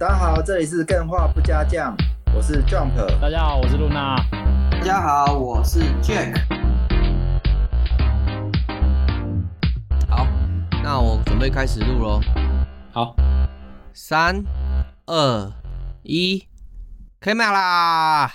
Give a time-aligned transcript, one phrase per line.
[0.00, 1.94] 大家好，这里是更画不加酱，
[2.34, 2.96] 我是 Jump。
[3.20, 4.16] 大家好，我是露娜。
[4.70, 6.40] 大家好，我是 Jack。
[10.08, 10.26] 好，
[10.82, 12.18] 那我准备开始录喽。
[12.92, 13.14] 好，
[13.92, 14.42] 三、
[15.04, 15.52] 二、
[16.02, 16.46] 一
[17.20, 18.32] ，Camera 啦！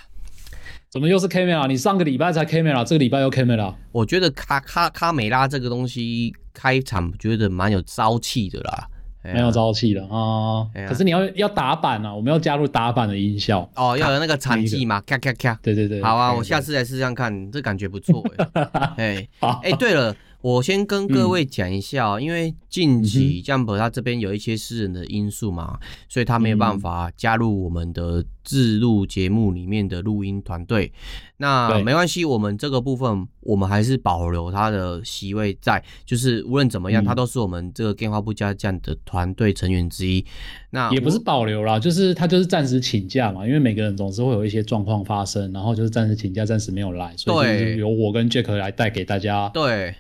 [0.92, 1.68] 怎么又是 Camera？
[1.68, 3.74] 你上个礼拜才 Camera，这个礼拜又 Camera？
[3.92, 8.88] 我觉得卡卡卡美拉这个东西开场觉得蛮有朝气的啦。
[9.34, 10.68] 没有朝气的啊！
[10.88, 13.70] 可是你要要打板啊，我们要加入打板的音效。
[13.76, 15.58] 哦，要有那个场记嘛，咔咔咔！
[15.62, 18.66] 对对对，好啊，我下次来试试看，这感觉不错哎。
[18.98, 19.28] 哎，
[19.64, 20.16] 哎，对了，
[20.46, 30.94] 我先跟各位讲一下，因为近期 Jump 他这边有一些私人的因素嘛，所以他没有办法加入我们的自录节目里面的录音团队。
[31.38, 40.24] 那没关系，我们这个部分我们还是保留他的席位在，就是无论怎么样，他都是我们这个电话不加酱的团队成员之一。
[40.70, 49.96] 那也不是保留啦，就是他就是暂时请假嘛，因为每个人总是会有一些状况发生，然后就是暂时请假，暂时没有来，所以由我跟 Jack 来带给大家对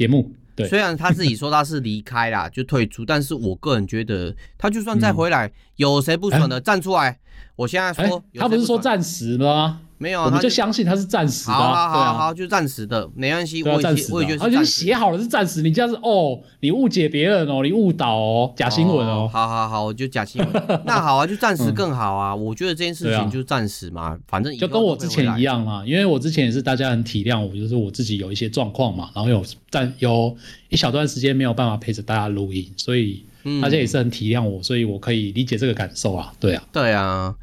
[0.00, 0.32] 节目。
[0.56, 7.18] 对，虽然他自己说他是离开啦， 就退出，但是我个人觉得他就算再回来，有谁不爽的站出来？
[7.54, 9.82] 我现在说，他不是说暂时吗？
[10.00, 11.52] 没有啊，我们就相信他是暂时的。
[11.52, 13.62] 好好好好，就暂时的，没关系。
[13.62, 15.60] 我也我也觉得，写好了是暂时。
[15.60, 19.28] 你这样子哦，你误解别人哦，你误导哦，假新闻哦。
[19.30, 20.50] 好好好，我就假新闻。
[20.86, 22.34] 那好啊，就暂时更好啊。
[22.34, 25.84] 我觉得这件事情就暂时嘛，反正就跟我之前一样嘛。
[25.84, 30.34] 因为我之前也是大家很体谅我，就是我自己有一些状况嘛，然后有暂有
[30.70, 33.22] 一小段时间没有办法陪着大家录音，所以
[33.60, 36.32] 大家也是很体谅我，所以我可以理解这个感受啊。
[36.40, 37.34] 对啊，对啊，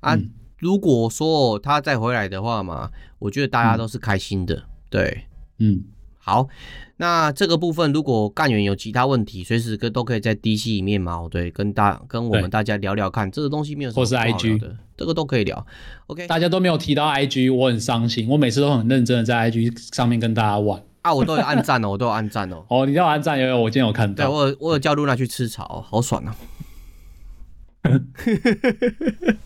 [0.00, 0.18] 啊。
[0.58, 4.54] 如果说他再回来的话嘛，我觉得大家都是开心的。
[4.54, 5.26] 嗯、对，
[5.58, 5.84] 嗯，
[6.18, 6.48] 好，
[6.96, 15.66] 那这个部分如果干员有其他问题，随时跟都可以在 DC 里面嘛，对，跟大跟我们大家聊聊看，这个东西没有什么好聊的，或是 IG 的，这个都可以聊。
[16.06, 18.26] OK，大家都没有提到 IG，我很伤心。
[18.28, 22.64] 我每次都很认真的在 IG 上面跟大家玩啊，我都有按赞哦，我都有按赞哦。
[22.70, 24.24] 哦，你叫我按赞，有有，我今天有看到。
[24.24, 26.34] 对，我有我有叫露娜去吃草，好爽啊。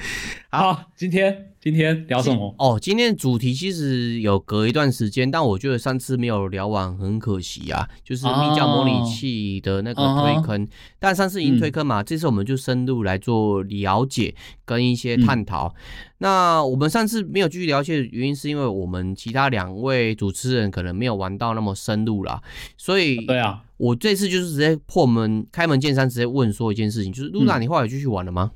[0.50, 2.54] 好，今天今天聊什么？
[2.58, 7.86] 哦，今天的主题其实有隔一段时间，但我觉得上次没有聊完，很可惜啊。
[8.02, 10.68] 就是密教模拟器的那个推坑，哦、
[10.98, 14.34] 但上次已经推坑嘛，嗯、这次我们就深入来做了解
[14.64, 15.68] 跟一些探讨。
[15.68, 15.74] 嗯、
[16.18, 22.40] 那我们上次没有继续了解的原因，是因为我们其他两位主持人可能没有玩到那么深入啦。
[22.78, 28.52] 所以对啊，我这次就是直接破门开门见山，直接问说一件事情，就是露娜，你后来继续玩了吗？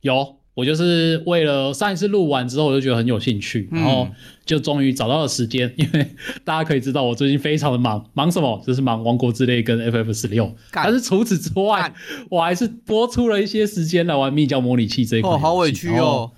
[0.00, 0.37] 有。
[0.58, 4.08] 我就是为了上一次录完之后，我就觉得很有兴趣，然后
[4.44, 6.04] 就终于找到了时间，因为
[6.42, 8.60] 大家可以知道我最近非常的忙，忙什么？
[8.66, 10.52] 就是忙《王国之泪》跟 FF 十六。
[10.72, 11.94] 但是除此之外，
[12.28, 15.30] 我还是多出了一些时间来玩《密教模拟器》这一块。
[15.30, 16.32] 哦，好委屈哦。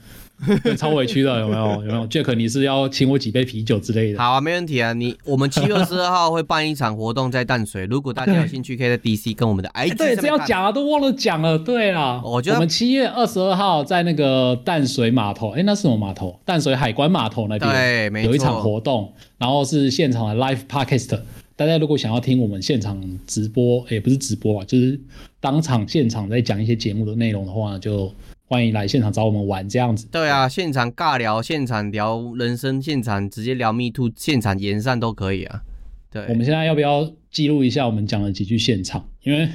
[0.76, 1.70] 超委屈的，有没有？
[1.82, 4.18] 有没有？Jack，你是要请我几杯啤酒之类的？
[4.18, 4.92] 好啊，没问题啊。
[4.92, 9.96] 你我们七月二十二号会办一场活动在淡水，如果大家有兴趣，可以在 DC 跟我们的 IG。
[9.96, 11.58] 对，这要讲啊，都忘了讲了。
[11.58, 16.38] 对啊，我觉得我们七月二十二号在那个淡水码头，哎，那是什么码头？
[16.44, 21.20] 淡水海关码头那边，对，没错，有一场活动，然后是现场的 Live Podcast。
[21.56, 24.98] 大家如果想要听我们现场直播，也不是直播啊，就是
[25.40, 28.10] 当场现场在讲一些节目的内容的话，就。
[28.50, 30.08] 欢迎来现场找我们玩，这样子。
[30.10, 35.62] 对啊，现场尬聊，现场聊人生，现场直接聊 Me Too，现场延上都可以啊。
[36.10, 39.08] 对，我们现在要不要记录一下我们讲了几句现场？
[39.22, 39.48] 因为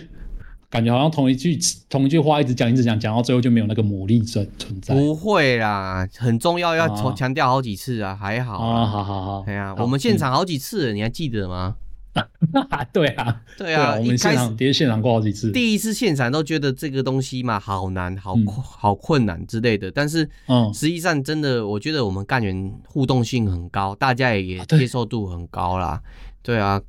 [0.69, 4.95] 感觉好像同一句同一句话一直讲一直讲，讲到最后就没有那个魔力存存在。
[4.95, 8.85] 不会啦，很重要，要强调好几次啊，还好啊。
[8.85, 9.43] 好好好。
[9.45, 11.75] 哎呀，我们现场好几次，你还记得吗？
[12.93, 15.51] 对啊，对啊，我们现场连现场过好几次。
[15.51, 19.91] 第一次现场都觉得这个东西嘛，好难，好好困难之类的。
[19.91, 26.01] 但是，嗯，实际上真的，我觉得我们干员互动性很高，大家也也接受度很高啦。
[26.41, 26.81] 对啊，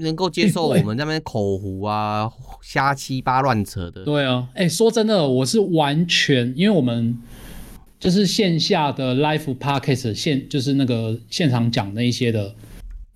[0.00, 2.30] 能够接受我们那边口胡啊、
[2.62, 4.04] 瞎七八乱扯的。
[4.04, 7.18] 对啊，哎，说真的，我是完全，因为我们
[8.00, 12.54] 就是线下的 live podcast 现，就是那个现场讲那一些的。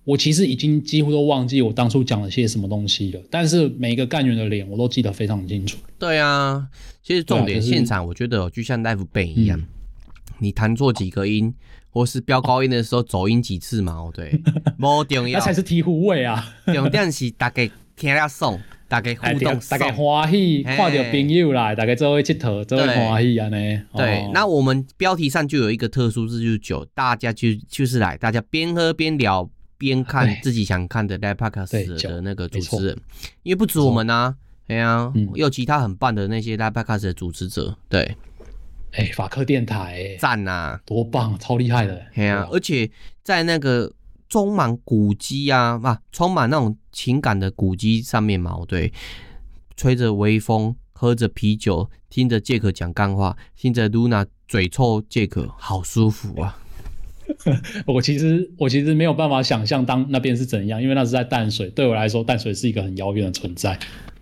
[0.05, 5.77] 我其实已经几乎都忘记我当初讲了些什么东西了，但是每一个干员的脸我都记得非常清楚。
[5.99, 6.67] 对啊，
[7.03, 9.67] 其实重点现场我觉得就像 live band 一样，嗯、
[10.39, 11.53] 你弹错几个音，
[11.91, 14.31] 或是飙高音的时候走音几次嘛，哦对，
[14.79, 16.55] 不重要， 那才是醍醐味啊。
[16.73, 23.57] 重点是大家听了爽，大家互动，大家欢喜，看到朋友来，大家做位佚佗，做位欢喜啊呢。
[23.93, 29.47] 对，那我们标题上就有一个特殊字，就是酒，大家就就是来，大家边喝边聊。
[29.79, 32.97] 边看自己想看的 Live Podcast 的那个主持人，
[33.43, 34.35] 因为不止我们啊，
[34.67, 38.01] 对啊，嗯，有其他很棒的那些 Live Podcast 的主持者，对，
[38.91, 42.91] 哎、欸，法克电台，赞呐，多棒，超厉害的，对啊，而且
[43.23, 43.91] 在那个
[44.27, 48.91] 充满古迹啊，啊，充满那种情感的古迹上面嘛，对，
[49.77, 56.59] 吹着微风，喝着啤酒，听着杰克讲干话，听着 Luna 嘴臭杰克，好舒服啊。
[57.85, 63.77] 我其实我其实没有办法想象当那边是怎样，因为那是在淡水，对我来说淡水是一个很遥远的存在。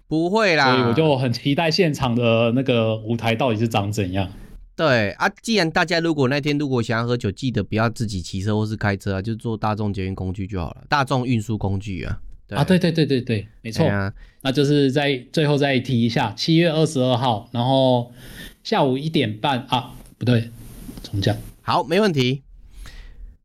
[0.07, 4.29] 不会啦，所以我就很期待现场的那个舞台到底是长怎样。
[4.75, 12.19] 对啊，既然大家如果那天如果想要喝酒，记得不要自己骑车或是开车啊，就坐大众捷运工具就好了，大众运输工具啊。
[12.47, 13.85] 对啊，对对对对对，没错。
[13.85, 18.13] 啊，那就是在最后再提一下，七月二十二号，然后
[18.63, 20.49] 下午一点半啊，不对，
[21.03, 21.35] 重讲。
[21.61, 22.43] 好，没问题。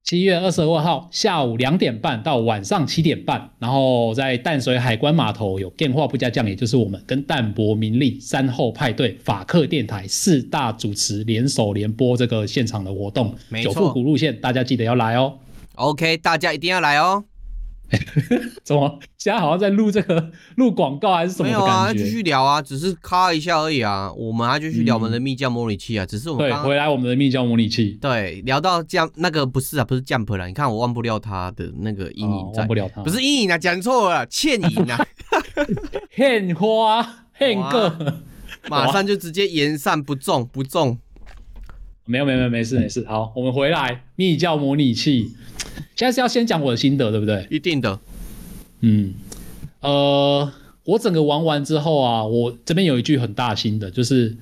[0.04, 15.38] 七月二十二号下午两点半到晚上七点半，然后在淡水海关码头有电话不加酱，也就是我们跟淡泊名利三后派对法客电台四大主持联手联播这个现场的活动，九富古路线，大家记得要来哦。
[15.76, 17.25] OK，大家一定要来哦。
[18.64, 18.98] 怎么？
[19.18, 21.48] 现在好像在录这个录广告还是什么？
[21.48, 24.12] 没有啊，继续聊啊，只是咔一下而已啊。
[24.12, 27.98] 我们还继续聊我们的密教模拟器啊，嗯、只是我们对回来我们的密教模拟器。
[28.00, 30.46] 对，聊到这样那个不是啊，不是 Jump 了。
[30.46, 35.06] 你看我忘不了他的那个阴影，忘不了他，不是阴影啊，讲错了，倩影啊，
[36.16, 37.02] 献花
[37.38, 38.20] 献个，
[38.68, 40.98] 马上就直接言上不中不中。
[42.04, 45.31] 没有没有没有没事没事，好，我们回来密教模拟器。
[45.94, 47.46] 现在是要先讲我的心得，对不对？
[47.50, 47.99] 一定的。
[48.81, 49.14] 嗯，
[49.81, 50.52] 呃，
[50.84, 54.37] 我整个玩完之后啊，我这边有一句很大心的，就是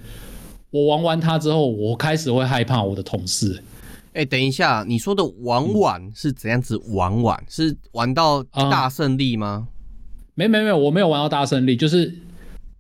[0.71, 3.63] 我玩完它之后，我开始会害怕我的同事。
[4.15, 7.37] 哎，等一下，你说的玩完是怎样子玩完？
[7.39, 9.69] 嗯、是玩到大胜利吗？
[9.69, 9.73] 嗯、
[10.35, 12.15] 没没没有，我没有玩到大胜利，就是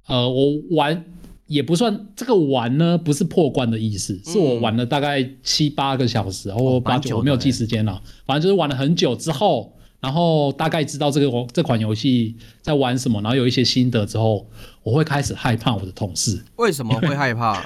[0.06, 1.04] 呃，我玩。
[1.50, 14.46] 也不算这个玩呢，不是破关的意思，是我玩了大概七八个小时，或八九，我没有记时间了，反正就是玩了很久之后，然后大概知道这个这款游戏在玩什么，然后有一些心得之后，
[14.84, 16.40] 我会开始害怕我的同事。
[16.54, 17.60] 为什么 会害怕？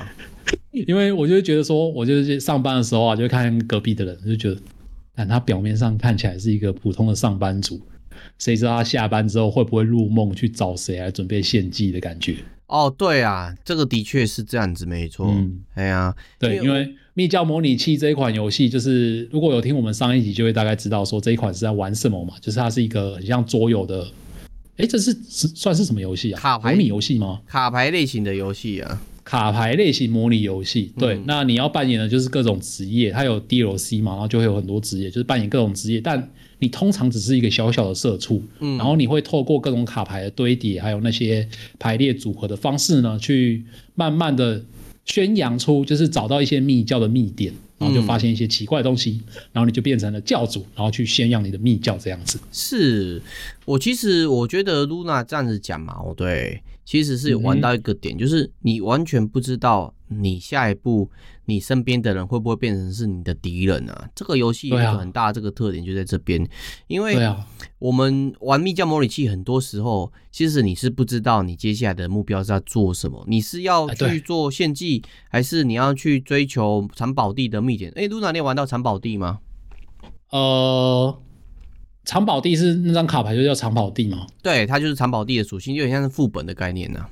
[0.70, 4.56] 因为我就觉得说，我就是上班的时候啊，就看隔壁的人，就觉得，
[5.14, 7.78] 但他表面上看起来是一个普通的上班族，
[8.38, 12.36] 谁知道他下班之后会不会入梦去找谁来准备献祭的感觉。
[12.66, 15.26] 哦，对啊，这个的确是这样子，没错。
[15.28, 22.34] 嗯，哎呀、啊，对，因为密教模拟器这一款游戏，就是如果有听我们上一集，就会大概知道说这一款是在玩什么嘛。
[22.40, 24.06] 就是它是一个很像桌游的，
[24.78, 26.40] 哎，这是是算是什么游戏啊？
[26.40, 27.40] 卡牌模拟游戏吗？
[27.46, 30.92] 卡牌类型的游戏啊，卡牌类型模拟游戏。
[30.98, 36.30] 对，嗯、那你要扮演的就是各种职业，它有 DLC 嘛，然后就会有很多职业，就是扮演各种职业，但。
[36.64, 41.46] 你通常只是一个小小的社畜，嗯，然后你会透过各种卡牌的堆叠，还有那些
[41.78, 43.62] 排列组合的方式呢，去
[43.94, 44.64] 慢慢的
[45.04, 52.40] 宣扬出，就是找到一些密教的密点，然后就发现一些奇怪的东西，嗯、然后你就变成了教主，然后去宣扬你的密教这样子。
[52.50, 53.20] 是
[53.66, 61.10] 我其实我觉得露娜这样子讲嘛，哦对，其实是有玩到一个点，嗯、就是你完全不知道你下一步。
[61.46, 64.08] 你身边的人会不会变成是你的敌人啊？
[64.14, 66.46] 这个游戏有一个很大的这个特点就在这边，
[66.86, 67.16] 因为
[67.78, 77.92] 我们玩密教模拟器，很多时候其实你是不知道你接下来的目标是要做什么，你是要去做献祭，还是你要去追求藏宝地的秘典？
[77.96, 79.40] 哎，露娜，你有玩到藏宝地吗？
[80.30, 81.18] 呃，
[82.04, 84.26] 藏宝地是那张卡牌就叫藏宝地吗？
[84.42, 87.10] 对，它就是藏宝地的属性，就有点像是副本的概念呢、啊。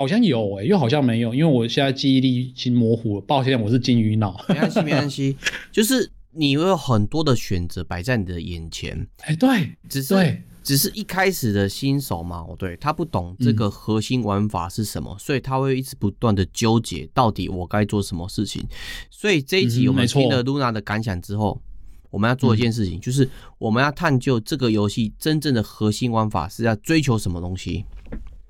[0.00, 3.20] 好像有哎、欸，又好像没有，因为我现在记忆力已经模糊了。
[3.26, 4.42] 抱歉，我是金鱼脑。
[4.48, 5.36] 没关系，没关系，
[5.70, 9.06] 就是你会有很多的选择摆在你的眼前。
[9.18, 18.66] 哎、欸，对，只是对只是一开始的新手嘛，对，他不懂这个核心玩法是什么，嗯、所以他会一直不断的纠结，到底我该做什么事情。
[19.10, 23.28] 所以这一集我们听了噜那的感想之后，嗯、我们要做一件事情，嗯、就是
[23.58, 27.84] 我们要探究这个游戏真正的核心玩法是要追求什么东西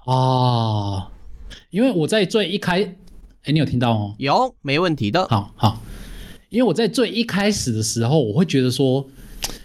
[0.05, 1.11] 啊。
[1.71, 2.83] 因为我在最一开，
[3.45, 4.15] 哎，你有听到哦？
[4.19, 5.27] 有，没问题的。
[5.29, 5.83] 好好，
[6.49, 9.07] 因为我在最一开始的时候，我会觉得说，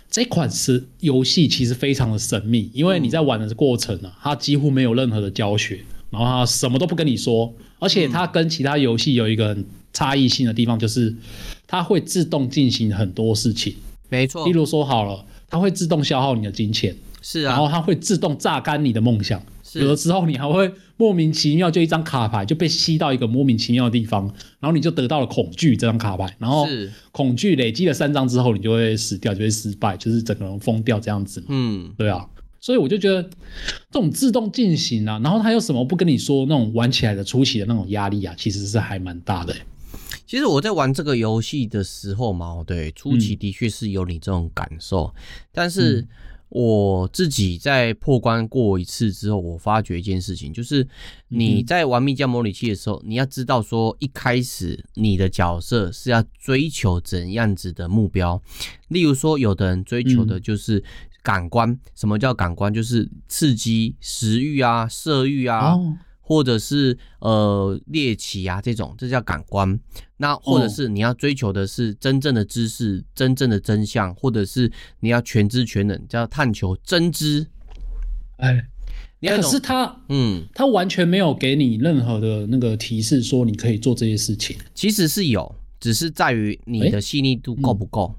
[0.10, 11.14] 这款是游戏其实非常的神秘，因为你在玩的过程啊，它几乎没有任何的教学，然后它什么都不跟你说，而且它跟其他游戏有一个很差异性的地方，就是
[11.68, 13.76] 它会自动进行很多事情。
[14.08, 19.42] 没错，例如说好了，它会自动消耗你的金钱，是啊，然后它会自动榨干你的梦想。
[19.76, 24.26] 有的时候你还会莫名其妙就一张卡牌就被吸到一个莫名其妙的地方，
[24.60, 26.66] 然后你就得到了恐惧这张卡牌，然后
[27.12, 31.44] 恐惧累积了三张之后，你就会死掉，就会失败，就是整个人疯掉这样子。
[31.48, 32.26] 嗯，对啊，
[32.60, 39.62] 所以我就觉得这种自动进行啊，然后他有什么不跟你说那种玩起来的初期的那种压力啊，其实是还蛮大的、欸。
[40.28, 46.06] 其实我在玩这个游戏的时候嘛，对，初期的确是有你这种感受，嗯、但是
[46.50, 50.88] 我自己在破关过一次之后，我发觉一件事情，就是
[51.28, 58.42] 你在玩密教模拟器的时候，你要知道说一开始你的角色是要追求怎样子的目标，
[58.88, 60.84] 例如说有的人追求的就是
[61.22, 62.74] 感官，嗯、什么叫感官？
[62.74, 65.74] 就是刺激食欲啊、色欲啊。
[65.74, 69.80] 哦或者是呃猎奇啊这种，这叫感官。
[70.18, 77.46] 那或者是你要追求的是真正的知识、哦、真正的真相，或者是你要全知全能，叫探求真知。
[78.38, 78.68] 哎，
[79.22, 84.58] 可是他，嗯，他完全没有给你任何的那个提示，说你可以做这些事情。
[84.74, 88.16] 其实是有，只是在于你的细腻度够不够。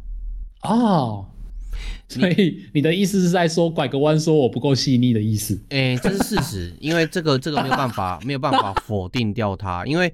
[0.62, 1.26] 嗯、哦。
[2.08, 5.54] 所以你的意思是在说拐个弯说我不够细腻的意思？
[5.70, 10.12] 哎、欸，这是事实，因为这个这个没有办法没有办法否定掉它，因为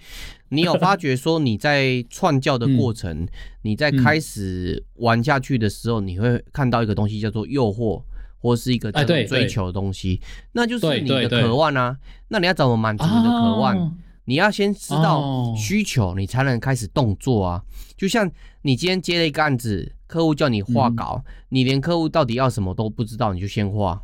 [0.49, 3.29] 你有发觉说你在创教的过程，嗯、
[3.63, 8.03] 你在开始玩下去的时候，你会看到一个东西叫做诱惑，
[8.39, 8.91] 或是一个
[9.27, 10.21] 追求的东西，
[10.53, 11.97] 那就是你的渴望啊。
[12.29, 13.79] 那你要怎么满足你的渴望？
[13.79, 13.93] 啊
[14.25, 17.61] 你要先知道需求，你才能开始动作啊！
[17.97, 18.31] 就像
[18.63, 23.99] 你今天接了一个案子，客户叫你画稿，你连客户到底要什么都不知道，你就先画。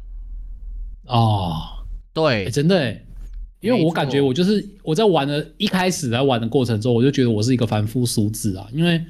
[1.04, 1.52] 哦，
[2.14, 2.98] 对，真的，
[3.60, 8.66] 因为我感觉我就是我在玩的一开始在玩的过程中，我就觉得我是一个凡夫俗子啊。
[8.72, 9.04] 因为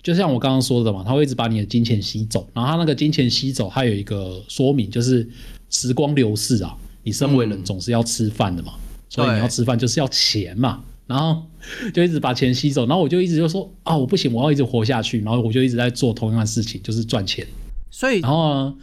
[0.00, 5.28] 就像我刚刚说的嘛，他会一直把你的金钱吸走，然后他那个金钱吸走，它有一个说明，就是
[5.70, 8.74] 时光流逝啊，你身为人总是要吃饭的嘛。
[9.08, 11.42] 所以你要吃饭就是要钱嘛，然后
[11.92, 17.46] 就一直把钱吸走，然后我就一直就说啊，我不行，我要一直活下去，然后我就一直在做同样的事情，就是赚钱。
[17.90, 18.74] 所以，然后呢，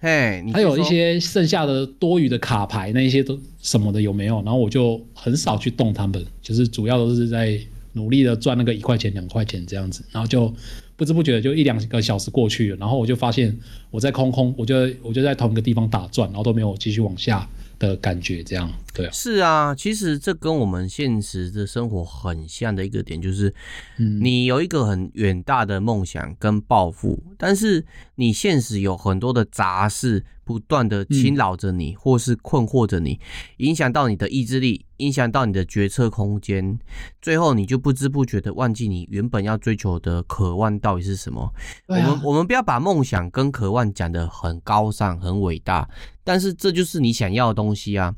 [0.00, 4.36] 嘿，还有一些剩下的多余的卡牌，那一些都什么的有没有？
[4.42, 7.58] 然后我就很少去动它们，就是主要都是在
[7.94, 10.54] 努力的赚那个一块钱、两块钱这样子，然后就
[10.96, 13.56] 不知不觉就一两个小时过去了，然后我就发现
[13.90, 17.48] 我在空空，我就我就在同一个地方打转，然后都没有继续往下。
[17.80, 23.52] 的感觉，这样对啊，是啊，其实这跟我们现实的生活很像的一个点，就是，
[23.96, 27.84] 你有一个很远大的梦想跟抱负，但是
[28.14, 30.24] 你现实有很多的杂事。
[30.50, 33.20] 不断的侵扰着你，或是困惑着你，
[33.58, 36.76] 影响到你的意志力，影响到你的决策空间，
[37.22, 41.48] 最后你就不知不觉的忘记你原本要追求的渴望到底是什么。
[41.86, 45.88] 我们我们不要把梦想跟渴望讲得很高尚、很伟大，
[46.24, 48.12] 但是这就是你想要的东西啊，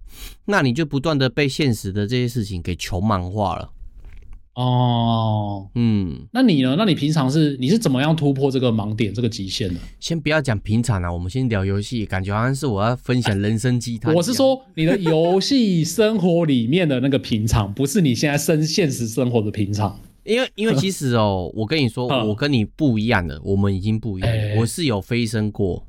[0.47, 3.71] 那你就不断的被现实的这些事情给穷忙化了。
[4.55, 6.75] 哦，嗯，那你呢？
[6.77, 9.81] 那你平常是你是怎么样突破这个盲点、这个极限的？
[9.99, 14.13] 先不要讲平常啊，我们先聊游戏，感觉好像是我要分享人生鸡汤。
[14.15, 19.99] 我是说你的游戏生活里面的那个平常，不是你现在生现实生活的平常。
[20.25, 24.37] 因为因为其实哦， 我跟你说，我跟你不一样的，我们已经不一样了。
[24.37, 25.87] 欸、我是有飞升过，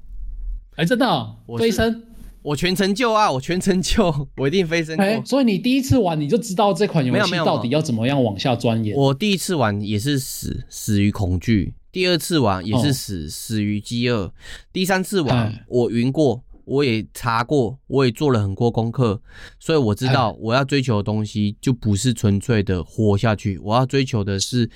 [0.76, 2.02] 哎、欸，真的、飞升。
[2.44, 3.32] 我全程就啊！
[3.32, 5.16] 我全程就， 我一定飞升哎。
[5.16, 8.96] 欸，所以你第一次玩你就知道这款游戏到底要怎么样往下钻研。
[8.96, 14.32] 我第一次玩也是死死于恐惧，第二次玩也是死、哦、死于饥饿，
[14.72, 19.22] 第三次玩我晕过，我也查过，我也做了很多功课，
[19.60, 24.70] 所以我知道我要追求的东西就不是纯粹的活下去，我要追求的是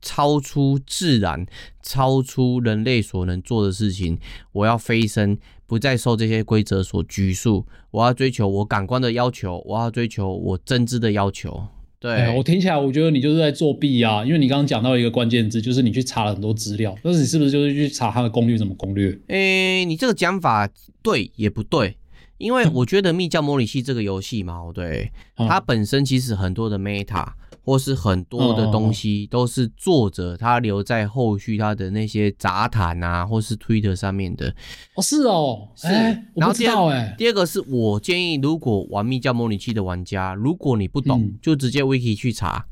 [0.00, 1.46] 超出自然、
[1.82, 4.18] 超出人类所能做的事情，
[4.52, 5.38] 我要飞升。
[5.66, 11.62] 不再受这些规则所拘束，我要追求我感官的要求，我要追求我真知的要求。
[12.00, 14.24] 对、欸、我听起来，我觉得你就是在作弊啊！
[14.24, 18.58] 因为你刚刚讲到一个关键字，就是你去查了很多资料，但是你是不是就是去查它的攻略？
[18.58, 19.16] 怎么攻略？
[19.28, 20.68] 诶、欸，你这个讲法
[21.02, 21.96] 对也不对，
[22.38, 27.28] 因为 我觉得密教模拟器这个游戏嘛，对，它本身其实很多的 meta。
[27.70, 34.52] 或是很多的东西都是作者他留在后续他的那些杂谈啊，或是 Twitter 上面的。
[34.96, 35.86] 哦，是哦，是。
[35.86, 42.66] 欸、然后第二，哎，第二个是我建议，如果玩密教模拟器的玩家，如果你不懂，嗯、就直接 Wiki 去查，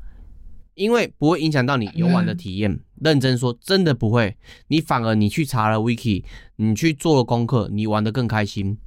[0.75, 2.69] 因为不会影响到你游玩的体验。
[2.69, 4.35] 欸、认真说，真的不会，
[4.67, 6.25] 你反而你去查了 Wiki，
[6.57, 8.77] 你去做了功课，你玩的更开心。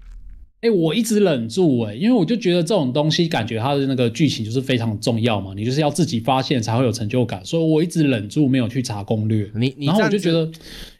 [0.62, 9.50] 哎、欸，我一直忍住哎、欸，因为我就觉得这种东西，感觉它的那个剧情就是非常重要嘛，你就是要自己发现才会有成就感，所以我一直忍住没有去查攻略。
[9.56, 10.48] 你，你然后我就觉得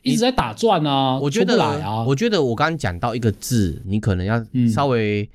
[0.03, 2.05] 一直在打转啊，我觉得来啊。
[2.05, 5.29] 我觉得我刚刚讲到一个字，你可能要稍微、嗯、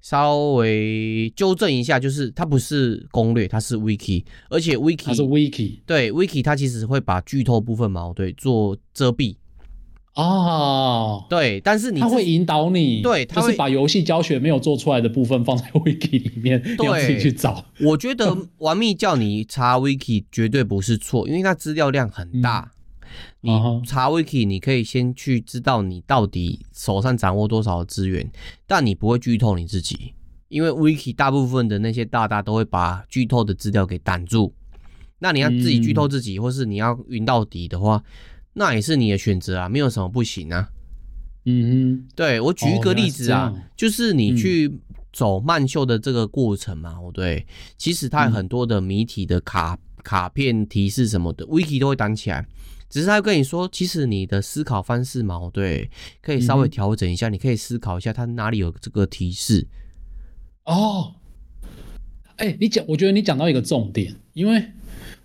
[0.00, 9.34] 稍微纠正一下，就是它不是攻略，它是 wiki，而且 wiki 它是 wiki，对 wiki 它其实会把剧透部分嘛，对，做遮蔽。
[10.14, 17.64] 哦，对，但是你他会引导你，对，他就是把游戏教学没有做出来的部分放在 wiki 里面，对你要自己去找。
[17.80, 22.72] 我觉得玩密叫你查 wiki 绝对不是错，因为它资料量很大。
[23.40, 28.30] 嗯、你查 wiki，你可以先去知道你到底手上掌握多少资源，
[28.66, 30.12] 但你不会剧透你自己，
[30.48, 34.52] 因为 wiki 大部分的那些大大都会把剧透的资料给挡住。
[35.20, 38.02] 那你要自己剧透自己，嗯、或是你要云到底的话。
[38.54, 40.68] 那也是你的选择啊，没有什么不行啊。
[41.44, 44.72] 嗯哼，对，我举一个例子啊，哦、就是你去
[45.12, 52.46] 走慢秀的这个过程嘛，哦、嗯、对，其实它有很多的谜题的卡、嗯、卡片提示什么的，wiki 都会挡起来，
[52.88, 55.90] 只是他跟你说，其实你的思考方式嘛，对，
[56.20, 59.66] 可以稍微调整一下，嗯、你可以思考一下它哪里有这个提示。
[60.64, 61.16] 哦，
[62.36, 64.64] 哎、欸，你讲，我觉得你讲到一个重点，因为。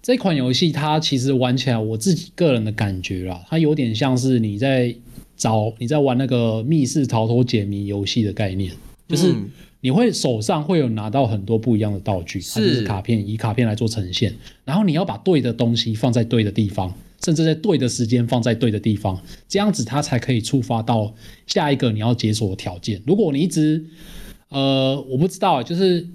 [0.08, 4.96] 这款游戏它其实玩起来，我自己个人的感觉啦，它有点像是你在
[5.36, 8.72] 找你在玩那个密室逃脱解谜游戏的概念，
[9.10, 9.36] 就是
[9.82, 14.34] 你会手上会有拿到很多不一样的道具，它就是卡片，以卡片来做呈现，
[14.64, 16.94] 然后你要把对的东西放在对的地方，
[17.26, 21.14] 甚至在对的时间放在对的地方，这样子它才可以触发到
[21.48, 23.02] 下一个你要解锁的条件。
[23.06, 23.84] 如果你一直
[24.48, 26.08] 呃，我不知道，就是。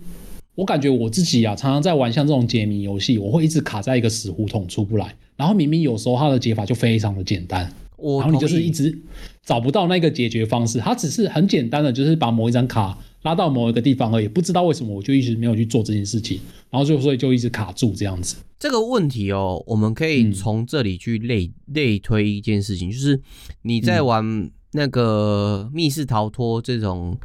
[0.55, 5.17] 我感觉我自己啊，常常在玩像这种解谜游戏，我会一直卡在一个死胡同出不来。
[5.35, 7.63] 然后明明有时候它的解法就非常的简单，
[7.97, 8.97] 然后你就是一直
[9.43, 10.79] 找不到那个解决方式。
[10.79, 14.29] 它只是很简单的，就是把某一张卡拉到某一个地方而已。
[14.29, 18.37] 不知道为什么我就一直没有去做这件事情，然后就所以就一直卡住这样子。
[18.59, 23.21] 这个问题哦，我们可以从这里去类、嗯、类推一件事情，就是
[23.63, 27.17] 你在玩那个密室逃脱这种。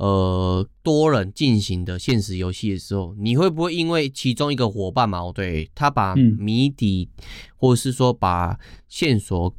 [0.00, 7.24] 呃，多人进行的现实游戏的时候，你会不会因为其中一个伙伴嘛，对，他把谜底，嗯、
[7.58, 9.54] 或者是说把线索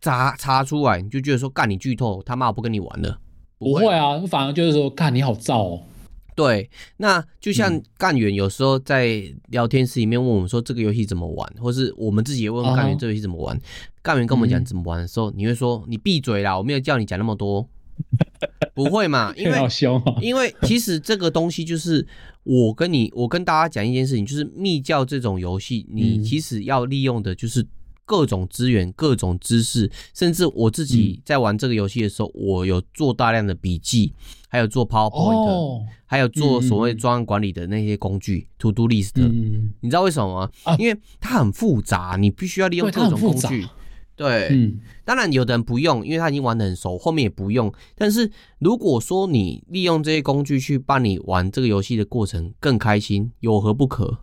[0.00, 3.20] 查查出来，你就觉得说干你剧透，他妈我不跟你玩了？
[3.56, 5.82] 不会，啊，反而就是说干你好燥哦。
[6.34, 13.56] 对，那就像干员有时候在聊天室里面问我们说这个游戏怎么玩，或是我们自己也问干员这个游戏怎么玩，
[14.02, 14.28] 干员、uh.
[14.28, 17.68] 跟我们讲怎么玩的时候，你会说你闭嘴啦，我没有叫你讲那么多。
[18.74, 19.32] 不会嘛？
[19.38, 19.68] 因为
[20.20, 22.06] 因为其实这个东西就是
[22.42, 27.66] 我跟你，我跟大家讲一件事情，就是密教这种游戏，你其实要利用的就是
[28.04, 34.12] 各种资源、各种知识，甚至我自己在玩这个游戏的时候，我有做大量的笔记，
[34.48, 39.12] 还有做 PowerPoint，还有做所谓专案管理的那些工具 To Do List。
[39.80, 40.76] 你知道为什么吗？
[40.78, 43.66] 因为它很复杂，你必须要利用各种工具。
[44.16, 47.72] 对，嗯，当然有的人不用，因为他已经玩的很熟，后面也不用。
[47.96, 54.18] 但是如果说你利用这些工具去帮你玩这个游戏的过程更开心，有何不可？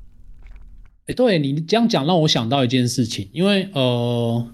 [1.08, 4.48] 哎，对，你这样讲让我想到一件事情，因为呃，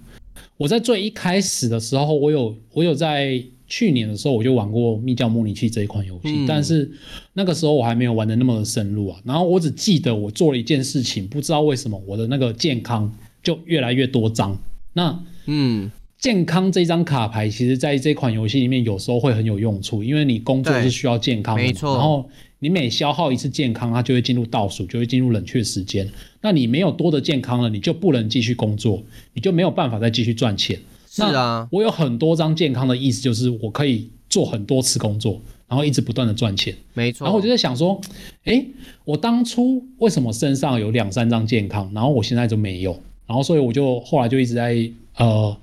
[0.58, 6.90] 我在最一开始的时候，我有我有在去年的时候我就玩过《密教模拟器》这一款游戏，嗯，但是
[7.34, 9.22] 那个时候我还没有玩的那么的深入啊。
[9.24, 14.58] 然后我只记得我做了一件事情，不知道为什么我的那个健康就越来越多张。
[14.98, 21.96] 那嗯，健康这张卡牌，其实在这款游戏里面有时候会很有用处，因为你工作是需要健康的，没错。
[21.96, 26.10] 然后你每消耗一次健康，它就会进入倒数，就会进入冷却时间。
[26.42, 29.04] 那你没有多的健康了，你就不能继续工作，
[29.36, 30.80] 你就没有办法再继续赚钱。
[31.08, 36.74] 是啊，我有很多张健康的意思就是我可以做很多次工作，然后一直不断的赚钱。
[36.96, 37.26] 没错。
[37.26, 38.02] 然后我就在想说，
[38.46, 38.66] 诶，
[39.06, 43.00] 我当初为什么身上有两三张健康，然后我现在就没有？
[43.28, 45.58] 然后，所以我就后来就一直在呃，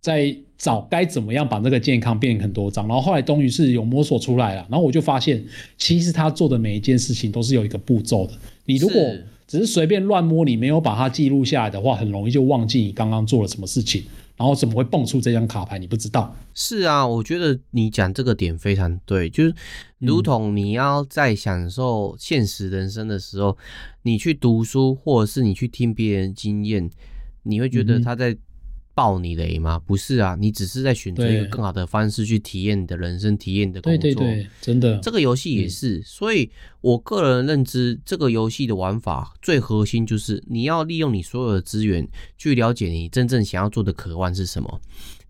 [0.00, 2.88] 在找该怎么样把这个健康变很多张。
[2.88, 4.66] 然后后来终于是有摸索出来了。
[4.70, 5.44] 然后我就发现，
[5.76, 8.32] 其实他做的每一件事情都是有一个步骤的。
[8.64, 9.00] 你如果
[9.46, 14.02] 只是随便乱摸，你没有把它记录下来的话，很容易就忘记你刚刚做了什么事情。
[14.38, 15.78] 然后怎么会蹦出这张卡牌？
[15.78, 16.34] 你不知道。
[16.54, 19.54] 是啊，我觉得你讲这个点非常对，就是
[19.98, 23.56] 如同你要在享受现实人生的时候，嗯、
[24.02, 26.88] 你去读书或者是你去听别人经验，
[27.42, 28.34] 你会觉得他在。
[28.98, 29.78] 爆你雷吗？
[29.86, 34.02] 不是啊，你只是在选择一个更好的方式去体验你的人生，体验你的工作。
[34.02, 35.98] 对对对，真的，这个游戏也是。
[35.98, 44.80] 嗯、所以，我个人认知，这个游戏的玩法最核心就是你要利用你所有的资源去了解你真正想要做的渴望是什么，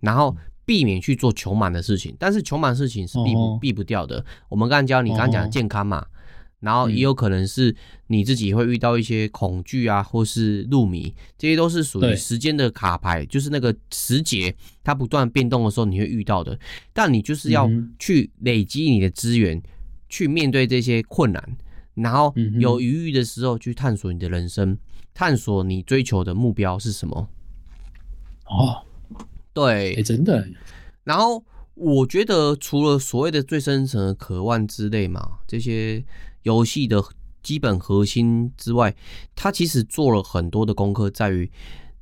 [0.01, 2.17] 然后避免去做穷忙的事情。
[2.19, 4.25] 但是穷忙的事情是避不、哦、避不掉的。
[4.49, 5.99] 我们刚刚教你刚刚讲的健康嘛。
[5.99, 6.07] 哦
[6.61, 7.75] 然后也有可能是
[8.09, 16.59] 你自己会遇到一些恐惧啊，或是入迷，这些都是属于时间的卡牌，就是那个时节它不断变动的时候你会遇到的。
[16.93, 19.63] 但你就是要去累积你的资源，
[20.09, 21.57] 去面对这些困难，
[21.95, 24.77] 然后有余裕的时候去探索你的人生，
[25.15, 27.29] 探索你追求的目标是什么。
[28.47, 28.83] 哦，
[29.53, 30.49] 对，哎，真的。
[31.05, 31.45] 然后
[31.75, 36.05] 我觉得，除了所谓的最深层的渴望之类嘛，这些
[36.49, 37.05] 游戏的
[37.43, 38.95] 基本核心之外，
[39.37, 41.51] 它其实做了很多的功课，在于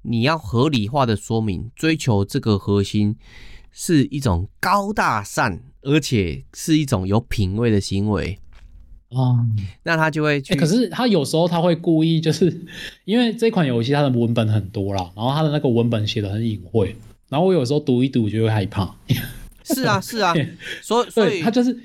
[0.02, 3.16] 你要合理化的说明，追求这个核心
[3.72, 8.38] 是一种高大上，而且是一种有品味的行为。
[9.08, 9.42] 啊，
[9.82, 12.64] 那他就会、可是他有时候他会故意，就是
[13.04, 16.94] 因为这款游戏它的文本很多啦，然后他的那个文本写的很隐晦，
[17.28, 18.94] 然后我有时候读一读就会害怕。
[19.62, 20.32] 是啊，是啊，
[20.82, 21.76] 所以所以他就是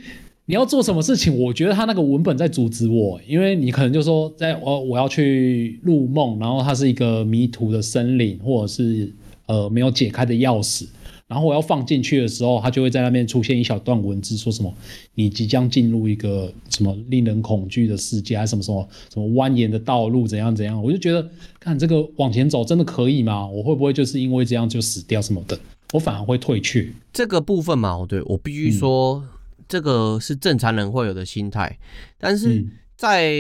[0.52, 9.10] 你要做什么事情，我觉得他那个文本在阻止我，因为你可能就说在我我要去入梦，然后它是一个迷途的森林，或者是
[9.46, 10.86] 呃没有解开的钥匙。
[11.26, 14.74] 然后我要放进去的时候，它就会在那边出现一小段文字，说什么
[15.16, 20.84] 你即将进入一个什么令人恐惧的世界，还什么什么什么蜿蜒的道路，怎样怎样？
[20.84, 21.26] 我就觉得，
[21.62, 23.48] 看这个往前走真的可以吗？
[23.48, 25.58] 我会不会就是因为这样就死掉什么的？
[25.94, 26.86] 我反而会退却。
[27.14, 29.24] 这个部分嘛，对，我必须说，
[29.72, 31.80] 这个是正常人会有的心态。
[32.18, 33.32] 但是在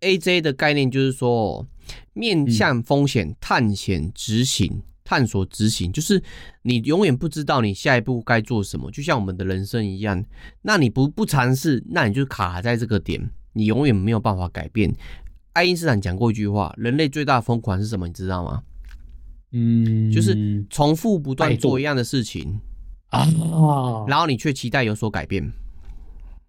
[0.00, 1.64] AJ 的概念就是说，
[2.12, 4.82] 面向风险，探险执行。
[5.04, 6.22] 探索执行，就是
[6.62, 10.24] 你永远不知道你下一步该做什么，就像我们的人生一样。
[10.62, 14.94] 那你不不尝试，那你就卡在这个点，你永远没有办法改变。
[15.52, 18.06] 爱因斯坦讲过一句话：人类最大的疯狂是什么？
[18.06, 18.62] 你知道吗？
[19.50, 22.58] 嗯，就是重复不断做一样的事情
[23.12, 25.52] 啊，然后你却期待有所改变。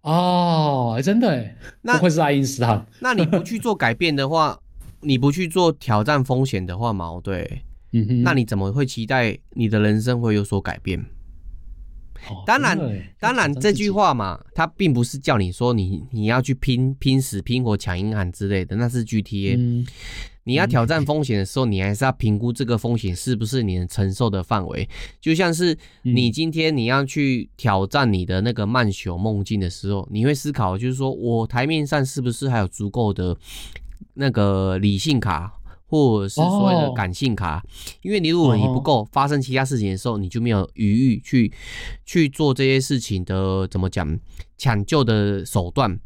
[0.02, 1.50] 哦，真的，
[1.82, 2.86] 那不会是爱因斯坦？
[3.00, 4.60] 那你不去做改变的话，
[5.02, 7.64] 你不去做挑战风险的话嘛，对。
[7.96, 11.00] 嗯哼，那你怎么会期待你的人生会有所改变？
[12.28, 12.78] 哦、当然，
[13.20, 19.58] 当然，这句话嘛，它并不是叫你说你你要去拼拼死拼活抢银行之类的，那是 GTA。
[19.60, 19.86] 嗯、
[20.46, 24.88] 你要挑战风险的时候，你还是要评估这个风险是不是你能承受的范围。
[25.22, 33.38] 就像是你今天你要去挑战你的那个慢朽梦境的时候，你会思考，就是说我台面上是不是还有足够的
[34.16, 35.54] 那个理性卡？
[35.86, 37.62] 或者是所谓的感性卡，哦、
[38.02, 41.54] 因为你如果你不够发生其他事情的时候，你就没有余裕去
[42.04, 44.18] 去做这些事情的怎么讲
[44.58, 46.00] 抢救的手段。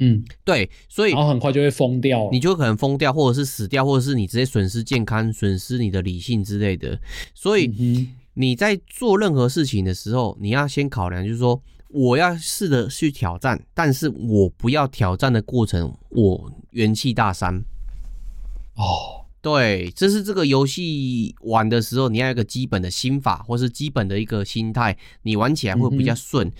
[0.00, 6.98] 嗯，对，所以然后很快就会疯掉，你就可能疯掉，或者是死掉，或者是你直接损失健康、损失你的理性之类的。
[7.34, 17.64] 所以你在做任何事情的时候，你要先考量，就是说我要试着去挑战，但是我不要挑战的过程我元气大伤。
[18.76, 26.46] 哦，对，这是这个游戏玩的时候，你要有一个基本的心法，或是基本的一个心态，你玩起来会比较顺。
[26.46, 26.52] 嗯、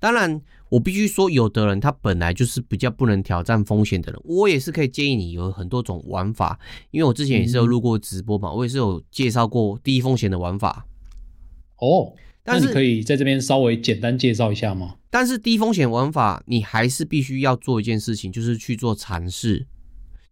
[0.00, 6.58] 当然，我必须说，有的人他本来就是比较不能挑战风险的人，我也是可以建议你有很多种玩法，
[6.90, 10.86] 因为我之前也是有录过直播嘛，嗯、我也是有介绍过低风险的玩法。
[11.78, 14.96] 哦，但是那你可以在这边稍微简单介绍一下吗？
[15.10, 19.66] 但是低风险玩法，你还是必须要做一件事情，就是去做尝试。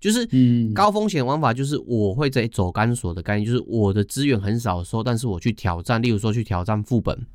[0.00, 0.28] 就是
[0.74, 7.26] 高风险玩法，就是我会在走钢索的概念，就是我的资源很少的时候，但是我去挑战，例如说去挑战副本。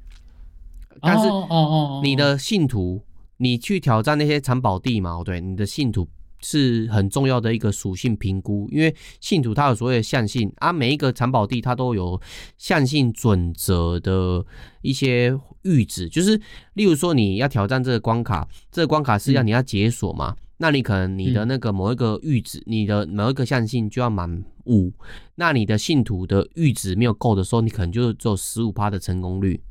[1.01, 3.01] 但是哦哦哦你的信徒，
[3.37, 5.21] 你去挑战那些藏宝地嘛？
[5.23, 6.07] 对，你的信徒
[6.41, 12.19] 是很重要的一个属性评估，因为信徒它有所谓的象性啊，每一个藏宝地它都有
[12.57, 14.45] 象性准则的
[14.81, 15.31] 一些
[15.63, 16.39] 阈值，就是
[16.75, 20.35] 例如说你要挑战这个关卡，这个关卡是要你要解锁嘛？
[20.61, 24.91] 那你可能你的那个某一个阈值，嗯、你的某一个象性就要满五，
[25.35, 29.61] 那你的信徒的阈值没有够的时候，你可能就只有十五趴的成功率。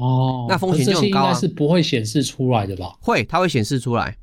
[0.00, 1.28] 哦，那风险就很高啊。
[1.28, 2.96] 应该是不会显示出来的吧？
[3.00, 4.16] 会，它会显示出来。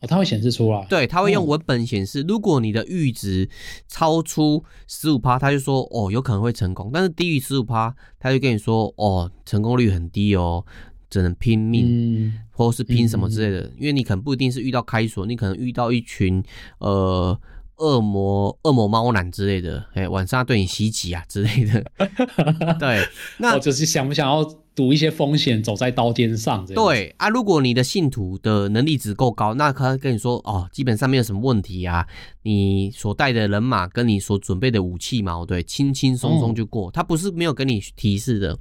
[0.00, 0.84] 哦，它会显示出来。
[0.86, 2.24] 对，它会用文本显示。
[2.26, 3.48] 如果你的阈值
[3.86, 10.64] 超出十五趴，它就说哦有可能会成功；但是低于十五趴，它就跟你说哦成功率很低哦。
[11.10, 16.40] 只能拼命，嗯、或是拼什么之类的，嗯、因为你可能不一定是遇到开锁，你可能遇到一群
[16.78, 17.36] 呃
[17.80, 21.84] 恶魔、恶魔猫男之类的，哎、欸，晚上对你袭击啊之类的。
[22.78, 23.04] 对，
[23.38, 26.64] 那就是想不想要赌一些风险，走在刀尖上？
[26.66, 32.06] 对啊，如果你的信徒的能力值够高，那他跟你说哦，基本上没有什么问题啊，
[32.42, 36.90] 你所带的人马跟你所准备的武器嘛，对，轻轻松松就过。
[36.90, 38.58] 嗯、他不是没有跟你提示的。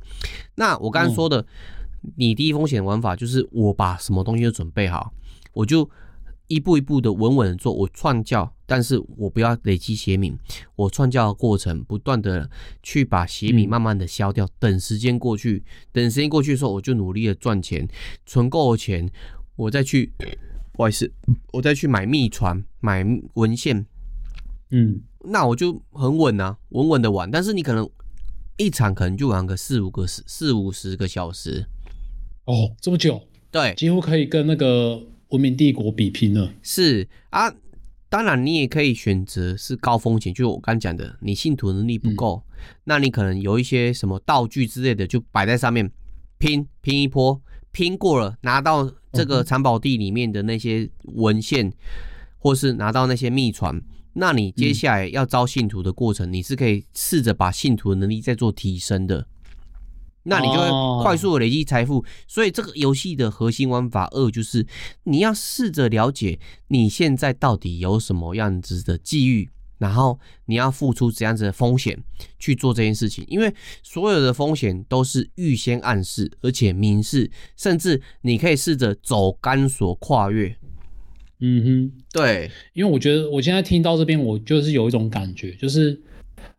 [0.56, 1.42] 那我刚才说的。
[1.42, 1.46] 嗯
[2.16, 5.12] 你低风险玩法就是我把什么东西都准备好，
[5.52, 5.90] 我就
[6.48, 7.74] 一步一步的稳稳的做。
[7.74, 10.32] 我创教，但是我不要累积血米。
[10.76, 12.50] 我创教的过程，不断的
[12.82, 14.48] 去把血米慢慢的消掉。
[14.60, 17.86] 等时间过去，等时间过去的时候，我就努力的赚钱，
[18.26, 19.10] 存够了钱，
[19.56, 20.14] 我再去，
[20.72, 21.12] 不好意思，
[21.52, 23.04] 我再去买秘传，买
[23.34, 23.86] 文献。
[24.70, 27.30] 嗯，那我就很稳啊，稳稳的玩。
[27.32, 27.90] 但是你可能。
[28.62, 31.66] 一场可能就玩个四五个四四五十个小时。
[32.44, 33.26] 哦，这么久？
[33.50, 36.52] 对，几乎可以跟那个文明帝国比拼了。
[36.62, 37.50] 是啊，
[38.10, 45.92] 当然你也可以选择是高风险，就我刚讲的，你信徒能力不够，嗯，那你可能有一些什么道具之类的，就摆在上面
[46.40, 47.40] 拼拼一波，
[47.72, 51.74] 拼过了拿到这个藏宝地里面的那些文献，嗯，
[52.40, 53.80] 或是拿到那些秘传，
[54.14, 59.28] 那你接下来要招信徒的过程，嗯，你是可以试着把信徒的能力再做提升的。
[60.24, 64.66] 那你就会快速的累积财富，所以这个游戏的核心玩法二就是
[65.06, 71.98] 你要试着了解你现在到底有什么样子的机遇，然后你要付出怎样子的风险
[72.38, 73.52] 去做这件事情，因为
[73.82, 80.56] 所有的风险都是预先暗示而且明示，甚至你可以试着走钢索跨越。
[81.40, 86.02] 嗯哼，对，因为我觉得我现在听到这边，我就是有一种感觉，就是。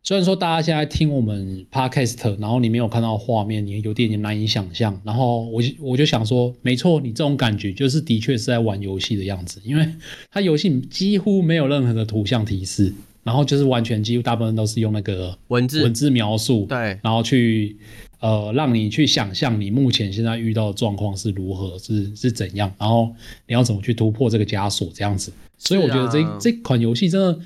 [0.02, 4.98] 虽然说大家现在听我们 podcast，然后你没有看到画面，你有点点难以想象。
[5.04, 9.86] 然后我我就想说，没错，你这种感觉就是的确是在玩游戏的样子，因为
[10.30, 17.76] 它游戏几乎没有任何的图像提示，然后就是完全几乎大部分都是用那个文字文字描述，对，然后去
[18.20, 23.14] 呃让你去想象你目前现在遇到的状况是如何，是是怎样，然后
[23.46, 25.30] 你要怎么去突破这个枷锁这样子。
[25.58, 27.40] 所以我觉得这、啊、这款游戏真的，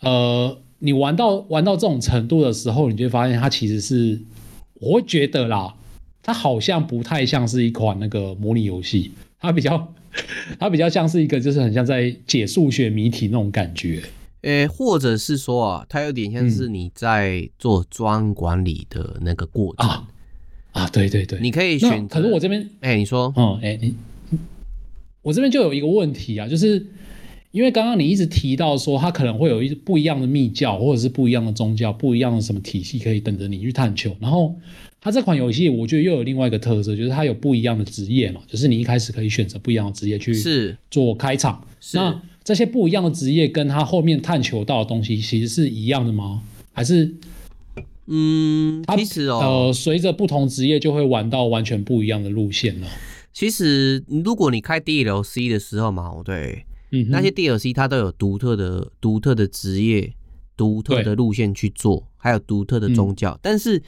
[0.00, 0.58] 呃。
[0.80, 4.20] 你玩到玩到这种程度的时候，你就会发现它其实是，
[4.74, 5.74] 我会觉得啦，
[6.22, 9.10] 它好像不太像是一款那个模拟游戏，
[9.40, 9.92] 它比较，
[10.60, 14.00] 它比较像是一个就是很像在解数学谜题那种感觉，
[14.42, 20.08] 诶、欸，或者是说啊，它有点像是你在做专管理的那个过程、嗯、啊，
[20.72, 23.94] 啊，对对对，你可以选，可是我这边，哎、欸，你说，嗯，哎、欸，你，
[25.22, 26.86] 我这边就有一个问题啊，就是。
[27.50, 34.14] 因为刚刚你一直提到说，它可能会有一不一样的密教，或者是不一样的宗教，不一样的什么体系可以等着你去探求。
[34.20, 34.54] 然后，
[35.00, 41.66] 它这款游戏我觉得又有另外一个特色，就是它有不一样的职业嘛，就是你一开始可以选择不一样的职业去是做开场。
[41.94, 46.42] 那这些不一样的职业跟它后面探求到的东西其实是一样的吗？
[46.72, 47.14] 还是，
[48.06, 52.86] 嗯，其实哦，呃，随着不同职业就会玩到完全不一样的路线呢？
[53.32, 56.64] 其实，如果你开 DLC 的时候嘛，对。
[56.90, 60.14] 嗯，那些 DLC 它都有独特的、独特的职业、
[60.56, 63.32] 独特的路线去做，还有独特的宗教。
[63.32, 63.82] 嗯、但是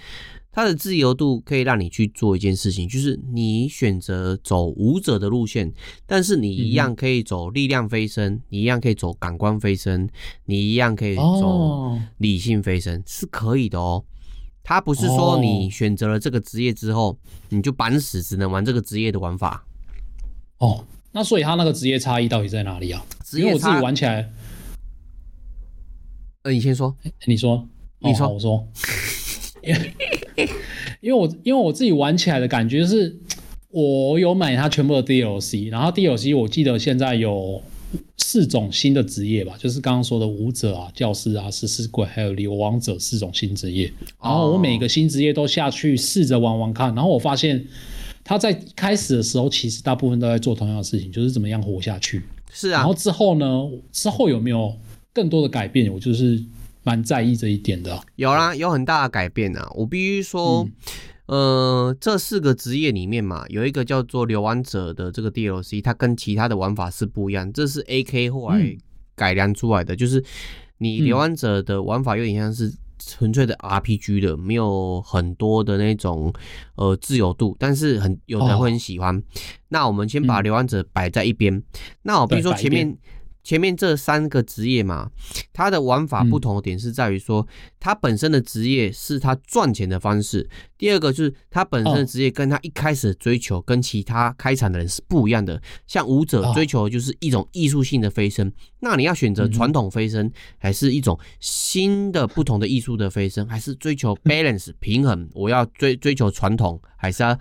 [0.52, 5.72] 它的自由度可以让你去做一件事情，就是你选择走舞者的路线，
[6.06, 10.08] 但是你一样可以走力量飞升，嗯、你一样可以走感官飞升，
[10.44, 14.04] 你一样可以走理性飞升，哦，是可以的哦。
[14.62, 19.64] 它不是说你选择了这个职业之后，你就板死，只能玩这个职业的玩法。
[20.58, 20.84] 哦。
[21.12, 23.04] 那所以他那个职业差异到底在哪里啊？
[23.32, 24.30] 因为我自己玩起来，
[26.42, 26.96] 呃，你先说，
[27.26, 27.68] 你说，
[27.98, 28.68] 你说，哦、我说，
[31.00, 33.18] 因为 我因为我自己玩起来的感觉是，
[33.70, 37.62] 我有买它全部的 DLC，然后 DLC 我记得现在有
[38.16, 43.92] 四种新的职业吧，就是刚刚说的舞者啊、教师啊、食尸鬼还有流亡者四种新职业，
[44.22, 47.66] 然后我每个新职业都下去试着玩玩看，然后我发现。
[48.30, 52.22] 他在开始的时候，其实大部分都在做同样的事情，就是怎么样活下去。
[52.52, 52.78] 是啊。
[52.78, 53.68] 然后之后呢？
[53.90, 54.72] 之后有没有
[55.12, 55.92] 更多的改变？
[55.92, 56.40] 我就是
[56.84, 58.00] 蛮在意这一点的。
[58.14, 59.68] 有啦，有很大的改变啊！
[59.74, 60.64] 我必须说，
[61.26, 67.52] 嗯、呃，这四个职业里面嘛，有一个叫做流亡者的这个 DLC，它跟其他的玩法是不一样。
[67.52, 68.76] 这是 AK 后来
[69.16, 70.24] 改良出来的，嗯、就是
[70.78, 72.72] 你流亡者的玩法有点像是。
[73.04, 76.32] 纯粹的 RPG 的，没有很多的那种
[76.76, 79.16] 呃自由度，但是很有人会很喜欢。
[79.16, 79.22] 哦、
[79.68, 81.64] 那我们先把流浪者摆在一边、嗯。
[82.02, 82.96] 那我比如说前面。
[83.42, 85.10] 前面这三个职业嘛，
[85.52, 87.46] 它的玩法不同的点是在于说，
[87.78, 90.48] 它本身的职业是它赚钱的方式。
[90.76, 95.60] 第二个就是它本身的职业跟它一开始的追求跟其他开场的人是不一样的。
[95.86, 105.28] 像舞者追求的就是一种艺术性的飞升，那你要选择传统飞升，还是一种新的不同的艺术的飞升，还是追求 balance 平衡？
[105.34, 107.38] 我要追追求传统，还是要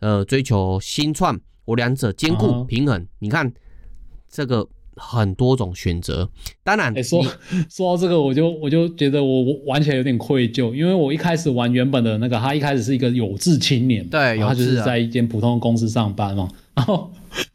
[0.00, 1.40] 呃追求新创？
[1.64, 3.06] 我两者兼顾平衡。
[3.20, 3.52] 你看
[4.28, 4.68] 这个。
[5.02, 6.28] 很多种选择，
[6.62, 7.24] 当然，欸、说
[7.70, 16.48] 说到这个，我就我就觉得我玩起来有点愧疚，因为我一开始玩原本的那个，他一开始是一个有志青年，对，他就是在一间普通的公司上班嘛。
[16.74, 17.10] 然后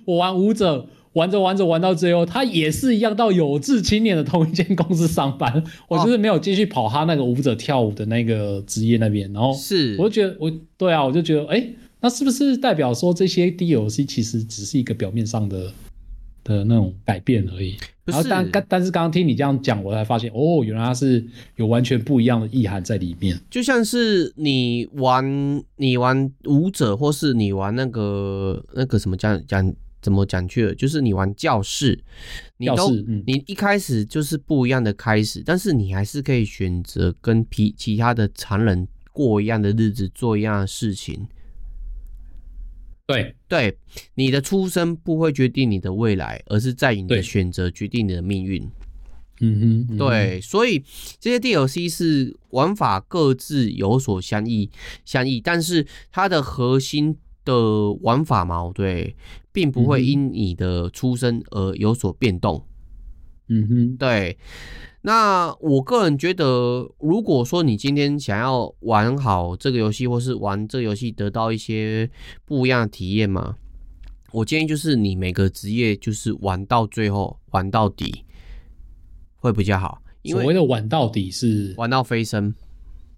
[0.05, 9.31] 我玩舞者，玩着玩着玩到最后，他也是一样到有志青年的同一间公司上班， 我就是没有继续跑他那个舞者跳舞的那个职业那边。
[9.31, 15.71] 然后是，我就觉得我对啊，我就觉得，哎、欸，那是不是代表说这些 DLC 其实只是一个表面上的？
[16.45, 17.75] 的那种改变而已。
[18.05, 23.38] 然后但但但是刚刚听你这样讲，我才发现哦，原来它是有完全不一样的意涵在里面。
[23.49, 25.25] 就像是你玩
[25.77, 31.99] 你玩舞者，或是你玩那个那个什么讲讲怎么讲去了，就是你玩教室，
[32.58, 41.27] 你都、嗯、你一开始就是不一样的开始，但是你还是可以选择跟其其他的常人过一样的日子，做一样的事情。
[43.08, 43.78] 对对，
[44.15, 48.63] 你的出生不会决定你的未来，而是在你的选择决定你的命运。
[49.41, 50.84] 嗯哼，嗯哼，对，所以
[51.20, 54.72] 这些 DLC 是玩法各自有所相异，
[55.04, 59.15] 相异，但是它的核心的玩法嘛，对，
[59.52, 62.65] 并不会因你的出生而有所变动。
[63.50, 64.38] 嗯哼，对。
[65.06, 72.10] 那我个人觉得，如果说你今天想要玩好这个游戏，或是玩这个游戏得到一些
[72.44, 73.56] 不一样的体验嘛，
[74.32, 78.26] 我建议就是你每个职业就是玩到最后，玩到底
[79.36, 80.02] 会比较好。
[80.24, 82.56] 因为所谓的玩到底是玩到飞升，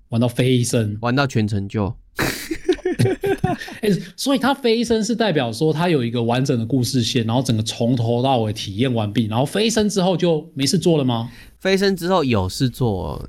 [0.10, 1.96] 玩到飞升，玩到全成就。
[3.82, 11.30] 欸、 所以他飞升是代表说他有一个完整的故事线，然后整个从头到尾体验完毕，然后飞升之后就没事做了吗？
[11.60, 13.28] 飞升之后有事做，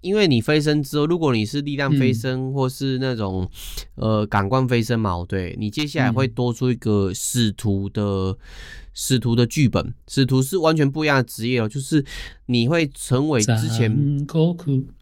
[0.00, 3.48] 因为你飞升之后，如果你是力量飞升或是那种、
[3.96, 8.36] 嗯、呃感官飞升嘛，对，你接下来会多出一个使徒的、嗯、
[8.92, 12.04] 使徒的剧本，使徒是完全不一样的职业哦，就是
[12.46, 13.90] 你会成为之前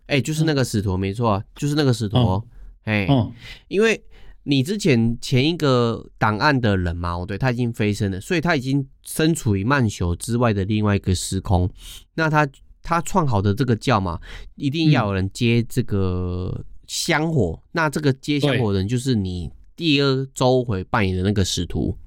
[0.06, 2.44] 哎、欸，就是那个使徒，没错，就是那个使徒哦，
[2.84, 3.32] 哎、嗯，
[3.68, 4.02] 因为。
[4.48, 11.68] 你之前前一个档案的人嘛，对，他已经飞升了，所以他已经身处于曼宿之外的另外一个时空。
[12.14, 12.48] 那他
[12.80, 14.20] 他创好的这个教嘛，
[14.54, 17.58] 一定要有人接这个香火。
[17.60, 21.98] 嗯、那这个接香火的人就是你第二周回扮演的那个使徒。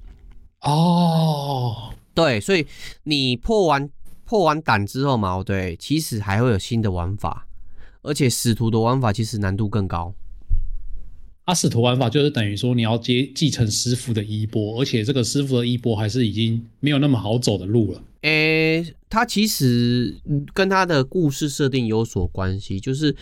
[0.62, 2.66] 哦，对，所以
[3.02, 3.86] 你破完
[4.24, 7.46] 破完档之后嘛，对，其实还会有新的玩法，
[8.00, 10.14] 而且使徒的玩法其实难度更高。
[11.46, 18.02] 他使徒玩法就是等于说你要接继承师傅的衣钵，而且这个师傅的衣钵还是已经没有那么好走的路了。
[18.22, 20.20] 诶、他其实
[20.52, 23.16] 跟他的故事设定有所关系，就是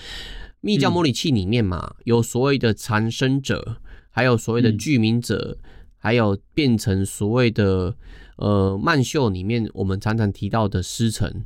[0.60, 3.76] 密教模拟器里面嘛，有所谓的长生者，
[4.10, 7.94] 还有所谓的具名者，嗯、还有变成所谓的
[8.36, 11.44] 呃曼秀里面我们常常提到的师承。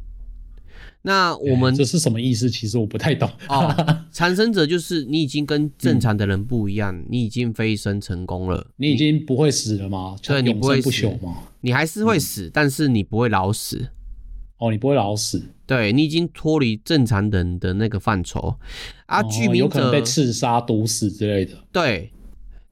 [1.03, 2.49] 那我们、欸、这是什么意思？
[2.49, 3.29] 其实我不太懂。
[3.49, 3.75] 哦，
[4.13, 10.17] 产生者就是你已经跟正常的人不一样，嗯、你已经飞升成功了，你已经不会死了吗？
[10.23, 11.39] 对，你不会不朽吗？
[11.61, 13.89] 你还是会死，嗯、但是你不会老死。
[14.59, 15.43] 哦，你不会老死。
[15.67, 18.55] 对，你已经脱离正常人的那个范畴。
[19.07, 21.53] 啊，居民有可能被刺杀、毒死之类的。
[21.73, 22.13] 对，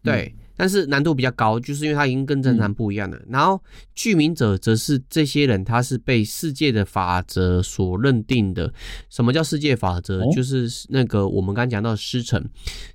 [0.03, 0.33] 对。
[0.37, 3.17] 嗯但是难度比较高，就是因为它已经跟正常不一样了。
[3.17, 3.59] 嗯、然后
[3.95, 8.71] 具名者则是这些人，他是被世界的法则所认定的。
[9.09, 10.21] 什么叫世界法则？
[10.21, 12.47] 哦、就是那个我们刚刚讲到的师承。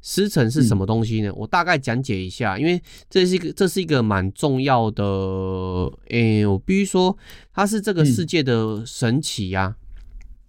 [0.03, 1.29] 师承是什么东西呢？
[1.29, 5.03] 嗯、我大概讲解一下，因为这是一个这是一个蛮重要的。
[6.09, 7.17] 诶、欸，我必须说，
[7.51, 9.81] 他是这个世界的神奇呀、啊嗯，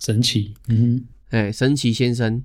[0.01, 0.53] 神奇。
[0.69, 2.43] 嗯，哎、欸，神奇先生，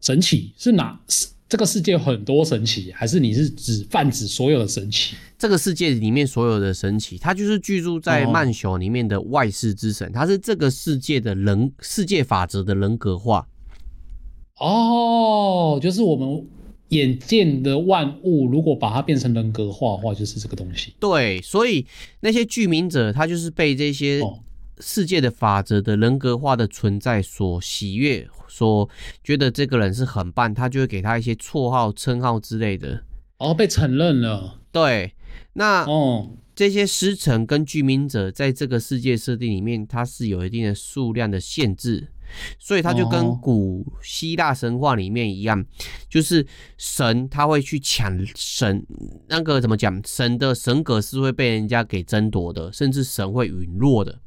[0.00, 1.00] 神奇是哪？
[1.50, 5.16] 这个世界有很多神奇，还是你是指泛指所有的神奇？
[5.36, 13.44] 这个世界里面所有的神奇，它就是居住在曼秀里面的外世之神，它是这个世界的人世界法则的人格化。
[14.60, 16.46] 哦，就是我们
[16.90, 20.94] 眼见的万物，如果把它变成人格化的话，就是这个东西。
[21.00, 21.84] 对，所以
[22.20, 24.22] 那些具名者，他就是被这些
[24.80, 28.28] 世界的法则的人格化的存在所喜悦。
[28.48, 28.90] 所
[29.22, 33.04] 觉得这个人是很棒，他就会给他一些绰号、称号之类的。
[33.38, 34.58] 哦，被承认了。
[34.72, 35.14] 对，
[35.52, 42.08] 那哦，这些师承跟居民者在这个世界设定里面，它是有一定的数量的限制，
[42.58, 45.64] 所以它就跟古希腊神话里面一样，
[46.08, 46.44] 就是
[46.76, 48.84] 神他会去抢神，
[49.28, 50.02] 那个怎么讲？
[50.04, 54.18] 神的神格是会被人家给争夺的，甚至神会陨落的。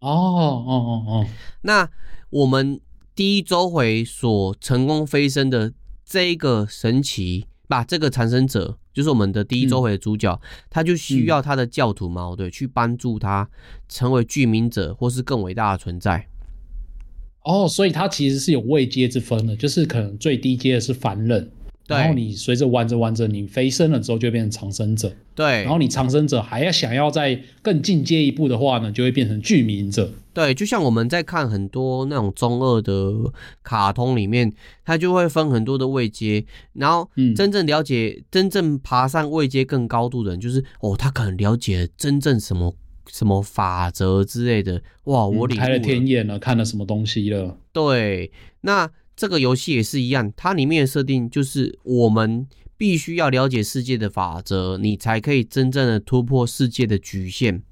[0.00, 1.26] 哦哦哦哦，
[1.62, 1.90] 那
[2.30, 2.80] 我们。
[3.18, 5.72] 第一周回所成功飞升的
[6.04, 13.50] 这一个神奇，把这个产生者就是我们的第一周回的主角，嗯、他就需要他的教徒嘛，对，去帮助他
[13.88, 16.28] 成为具名者或是更伟大的存在。
[17.42, 21.50] 哦，所以他其实是有位阶之分的，就是可能最低阶的是凡人，
[21.96, 25.10] 然后你随着玩着玩着，你飞升了之后就会变成长生者。
[25.34, 30.12] 对，然后你长生者还要想要再更进阶一步的话呢，就会变成具名者。
[30.34, 33.32] 对，就像我们在看很多那种中二的
[33.62, 34.52] 卡通里面，
[34.84, 42.74] 它就会分很多的位阶，然后真正了解、嗯、真正爬上位阶更高度的人，就是哦，他可能了解真正什么
[43.08, 44.82] 什么法则之类的。
[45.04, 47.56] 哇，我开了天眼了，看了什么东西了？
[47.72, 48.30] 对，
[48.60, 48.90] 那。
[49.18, 52.46] 这个游戏也是一样，它里面的设定就是我们
[52.76, 57.62] 必须要了解世界的法则，你才可以真正的突破世界的局限，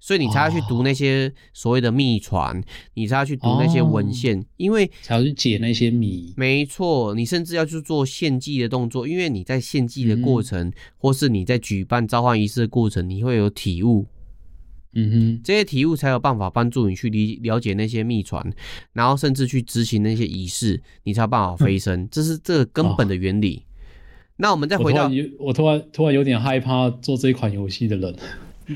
[0.00, 6.32] 所以你才要去读那些所谓的秘传，你才要去读那些文献，因为才要去解那些谜。
[6.34, 14.06] 没错，你甚至要去做献祭的动作，因为你在献祭的过程，或是你在举办召唤仪式的过程，你会有体悟。
[14.98, 18.42] 嗯哼，这些体悟才有办法帮助你去理了解那些秘传，
[18.94, 22.00] 然后甚至去执行那些仪式，你才有办法飞升。
[22.00, 23.56] 嗯、这是这个根本的原理。
[23.56, 23.62] 哦、
[24.38, 28.16] 那我们再回到，我突然突然有点害怕做这一款游戏的人。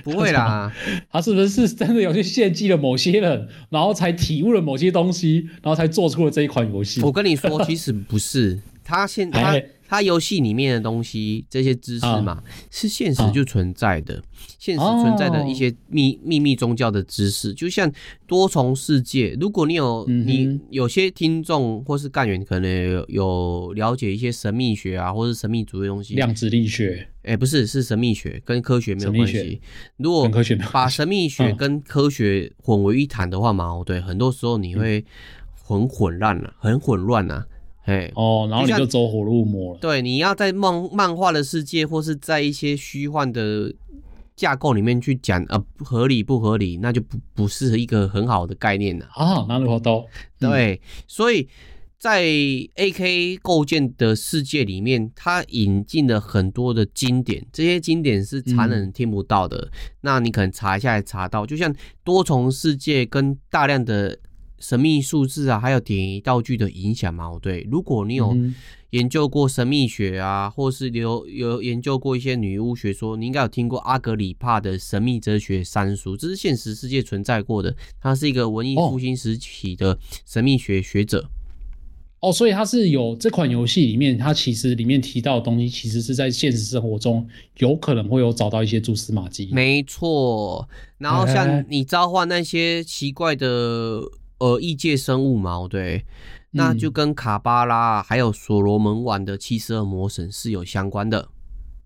[0.05, 0.71] 不会啦，
[1.11, 7.01] 他是不是是真的有去献祭了某些人，然后才体悟了某些东西，然后才做出了这一款游戏？
[7.01, 9.59] 我跟你说，其实不是，他现他。
[9.91, 14.23] 它游戏里面的东西，这些知识嘛，啊、是现实就存在的，啊、
[14.57, 17.91] 现实存在的一些秘秘密宗教的知识，就像
[18.25, 19.37] 多重世界。
[19.41, 29.61] 如果你有、嗯、你有些听众或是干员可能有，有了解一些神秘学啊，或是神秘主义的东西，量子力学，哎、欸，不是，是神秘学，跟科学没有关系。
[29.97, 30.31] 如果
[30.73, 35.05] 把神秘学跟科学混为一谈的话嘛，对，很多时候你会
[35.65, 37.45] 很混乱了，很混乱啊。
[37.91, 39.81] 哎哦，然后你就走火入魔了。
[39.81, 43.75] 对，你要在漫漫画的世界，或是在一些虚幻的
[44.37, 49.45] 架构里面去讲，呃，合理不合理，那就不不是一个很好的概念了啊。
[49.49, 50.07] 那如何都
[50.39, 51.49] 对，所以
[51.99, 59.59] 在 AK 构建的世界里面，它引进了很多的经典，这些经典是常人听不到的。
[59.59, 59.71] 嗯、
[60.03, 61.75] 那你可能查一下，查到，就像
[62.05, 64.17] 多重世界跟大量的。
[64.61, 67.31] 神秘数字啊，还有点移道具的影响嘛？
[67.41, 68.37] 对，如果你有
[68.91, 77.75] 研究过神秘学啊，嗯、或是有有研究过一些女巫学说，你应该有听过阿格里帕的神秘哲学三书，这是现实世界存在过的。
[78.01, 81.29] 他是一个文艺复兴时期的神秘学学者。
[82.21, 87.27] 哦，所以他是有这款游戏里面，他其实里面提到的东西，其实是在现实生活中
[87.59, 89.49] 有可能会有找到一些蛛丝马迹。
[89.53, 94.03] 没错，然后像你召唤那些奇怪的。
[94.41, 96.07] 呃，异界生物嘛，对，
[96.53, 101.29] 那就跟卡巴拉还有所罗门王的七十二魔神是有相关的。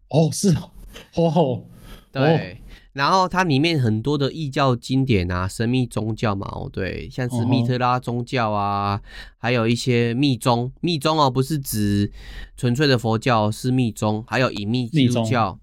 [0.09, 0.71] 哦，是哦，
[1.19, 1.65] 哦，
[2.13, 9.03] 对，然后它里面很多的异教经典啊，神秘宗教嘛，哦对，像是密特拉宗教啊，
[9.37, 12.13] 还有一些密宗，密宗哦，不是指
[12.57, 15.59] 纯粹的佛教，是密宗，还有隐秘基督教，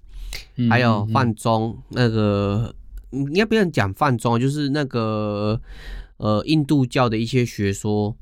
[0.69, 2.75] 还有梵宗，那个
[3.11, 5.61] 应该不要讲梵宗，就是那个。
[6.21, 8.15] 呃，印度教的一些学说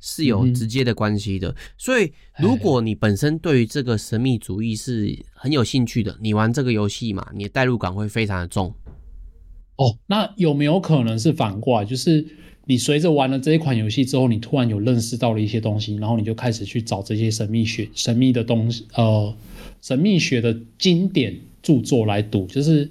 [0.00, 8.74] 是有直接的关系的，嗯、所以如果你本身对于这个神秘主义是很有兴趣的，你玩这个游戏嘛，你的代入感会非常的重。
[9.76, 12.26] 哦，那有没有可能是反过来，就是
[12.64, 19.32] 你随着玩了这一款游戏之后，你突然有认识到了一些东西，然后你就开始去找这些神秘学、神秘的东西，呃，
[19.80, 22.90] 神秘学的经典著作来读，就是。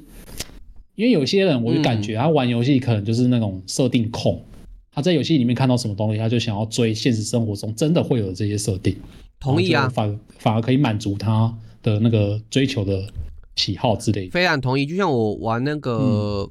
[0.95, 8.95] 因为有些人，我就感觉他玩游戏可能就是那种设定控，嗯、他在游戏里面看到什么东西，他就想要追现实生活中真的会有这些设定。
[9.39, 13.07] 同意啊，反反而可以满足他的那个追求的
[13.55, 14.31] 喜好之类的。
[14.31, 16.49] 非常同意，就像我玩那个、嗯、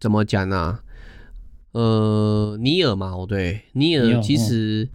[0.00, 0.80] 怎么讲呢、啊？
[1.72, 4.88] 呃，尼尔嘛，我对，尼尔其实。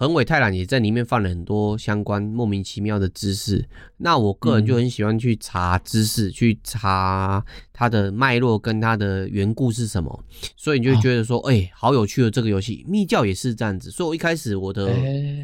[0.00, 10.24] 横尾太郎也在里面放了很多相关莫名其妙的知识，那我个人就很喜欢去查知识，嗯、去查它的脉络跟它的缘故是什么，
[10.56, 12.82] 所以你就会觉得说，哎、啊欸，好有趣的这个游戏。
[12.88, 14.90] 密教也是这样子，所以我一开始我的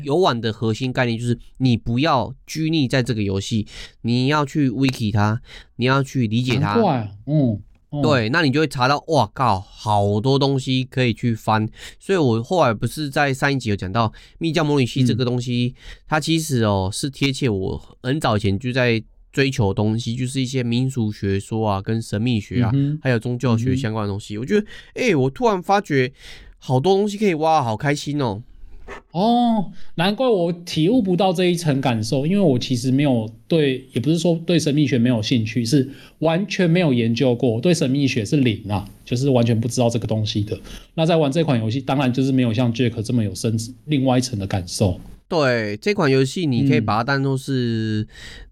[0.02, 3.66] 游玩的核心概念就是，你不要拘泥在这个游戏，
[4.00, 5.38] 你要去 wiki 它，
[5.76, 6.80] 你要去理解它。
[7.26, 7.60] 嗯。
[8.02, 11.68] 对，那你就会查到，哇靠，好多东西可以去翻。
[11.98, 24.36] 所以我后来不是在上一集有讲到密教模拟器这个东西，嗯、它其实哦是贴切我很早以前就在追求的东西，就是一些民俗学说啊，跟神秘学啊，嗯、还有宗教学相关的东西。
[24.36, 26.12] 嗯、我觉得，哎、欸，我突然发觉
[26.58, 28.42] 好多东西可以挖，好开心哦。
[29.12, 40.58] 哦，难怪我体悟不到这一层感受，因为我其实没有对，也不是说对神秘学没有兴趣，是完全没有研究过，对神秘学是零啊，就是完全不知道这个东西的。
[40.94, 43.56] 那在玩这款游戏，当然就是没有像 Jack 这么有深
[43.86, 45.00] 另外一层的感受。
[45.28, 48.08] 对，这款游戏你可以把它当做是，嗯、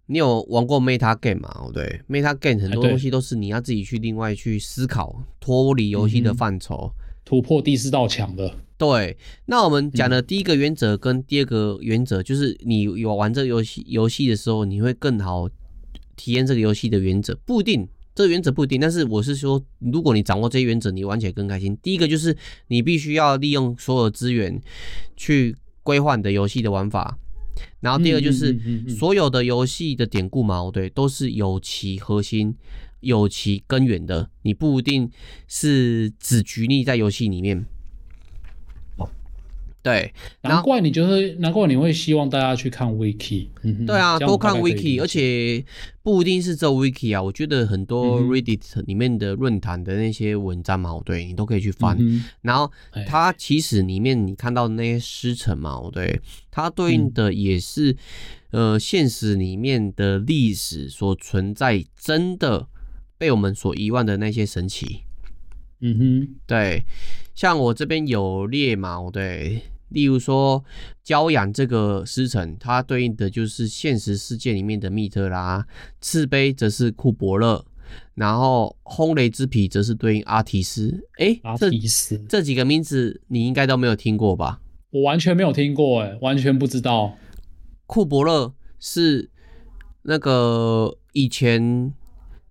[0.06, 1.66] 你有玩过 Meta Game 吗？
[1.72, 6.90] 对，Meta Game 很多东西都是你要自己去另外去思考，脱离游戏的范畴，
[7.24, 8.52] 突破第四道墙的。
[8.76, 9.16] 对，
[9.46, 15.48] 那我们讲的第一个原则跟第二个原则，就是你有玩这个游戏游戏的时候，你会更好
[16.16, 17.88] 体验这个游戏的原则，不一定。
[18.16, 21.76] 这个原则不一定，但是我是说，如果你掌握这些原则，你玩起来更开心。
[21.82, 22.36] 第一个就是
[22.68, 24.60] 你必须要利用所有资源
[25.16, 27.18] 去规划你的游戏的玩法，
[27.80, 28.56] 然后第二个就是
[28.88, 32.54] 所有的游戏的典故嘛，对，都是有其核心、
[33.00, 35.10] 有其根源的，你不一定
[35.48, 37.66] 是只局泥在游戏里面。
[39.84, 40.10] 对，
[40.40, 43.48] 难怪你就是难怪你会希望大家去看 wiki，
[43.86, 45.62] 对啊，多看 wiki，而且
[46.02, 51.94] 不一定是这 wiki 啊，我觉得很多 Reddit 里面的论坛的那些文章嘛，对，你都可以去翻。
[52.00, 52.72] 嗯、然后
[53.06, 56.18] 它其实里面你看到的那些师承嘛，对，
[56.50, 57.92] 它对应的也是、
[58.52, 62.68] 嗯、呃现实里面的历史所存在真的
[63.18, 65.02] 被我们所遗忘的那些神奇。
[65.80, 66.84] 嗯哼，对，
[67.34, 69.60] 像我这边有列嘛，对。
[69.94, 70.62] 例如说，
[71.02, 75.64] 骄阳这个师承，它对应的就是现实世界里面的密特拉；
[76.00, 77.64] 赤杯则是库伯勒，
[78.14, 81.06] 然后轰雷之皮则是对应阿提斯。
[81.18, 84.60] 哎，阿提斯这，这几个名字你应该都没有听过吧？
[84.90, 87.16] 我完全没有听过，哎，完全不知道。
[87.86, 89.30] 库伯勒是
[90.02, 91.94] 那个以前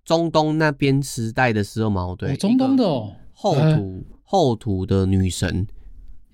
[0.04, 5.66] 中东那边时代的时候嘛，对，中东的哦，后土后土的女神。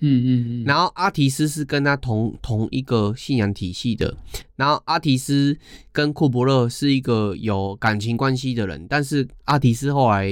[0.03, 4.17] 嗯嗯嗯，然后阿提斯是跟他同同一个信仰体系的，
[4.55, 5.55] 然后阿提斯
[5.91, 10.27] 跟库伯勒是一个有感情关系的人，但是阿提斯后来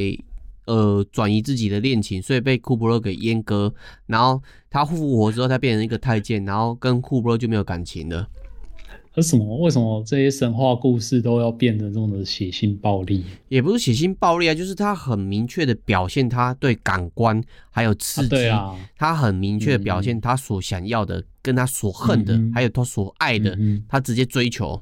[0.66, 3.72] 呃转移自己的恋情，所以被库伯勒给阉割，
[4.08, 4.42] 然后
[4.72, 8.28] 他复活之后，他变成一个太监，然后跟库伯勒就没有感情了。
[9.16, 9.58] 为什么？
[9.58, 13.24] 为什么这些神话故事都要变得这么的血腥暴力？
[13.50, 24.82] 也不是血腥暴力啊，就是他很明确的表现他对感官还有刺激，啊啊、他很明确的表现他所想要的，嗯、跟他所恨的，嗯、还有他所爱的，嗯、他直接追求。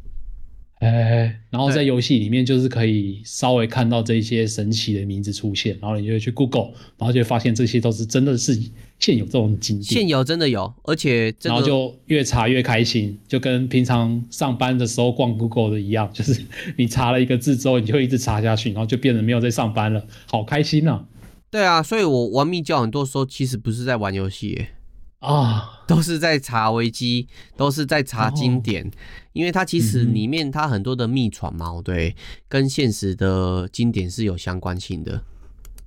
[0.79, 8.55] 哎、欸，然后在游戏里面就是可以稍微看到这些神奇的名字出现，然后你就会去 Google，然后就会发现这些都是真的是
[8.99, 16.43] 现有这种经典，现有真的有，而且、这个、然后就越查越开心，就跟平常上班的时候逛 Google 的一样， 就是
[16.77, 21.05] 你查了一个字之后，你就会一直查下去，然后就变得没有在上班了，好开心啊！
[21.49, 24.67] 对啊，所以我玩密教很多时候其实不是在玩游戏。
[25.19, 28.91] 啊，都是在查维基，都是在查经典，哦、
[29.33, 32.15] 因为它其实里面它很多的秘传嘛，对，
[32.47, 35.23] 跟现实的经典是有相关性的。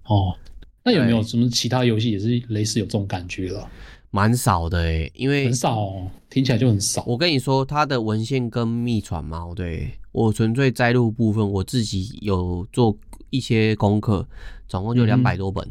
[0.04, 0.36] 哦，
[0.84, 3.68] 那有没有什么其他游戏也是类似有这种感觉了？
[4.10, 7.04] 蛮少的诶，因为很少、哦，听起来就很少。
[7.06, 12.96] 我跟你说，它的文献跟秘传嘛，对，我纯粹摘录部分，我自己有做
[13.30, 14.28] 一些功课，
[14.66, 15.68] 总共就两百多本，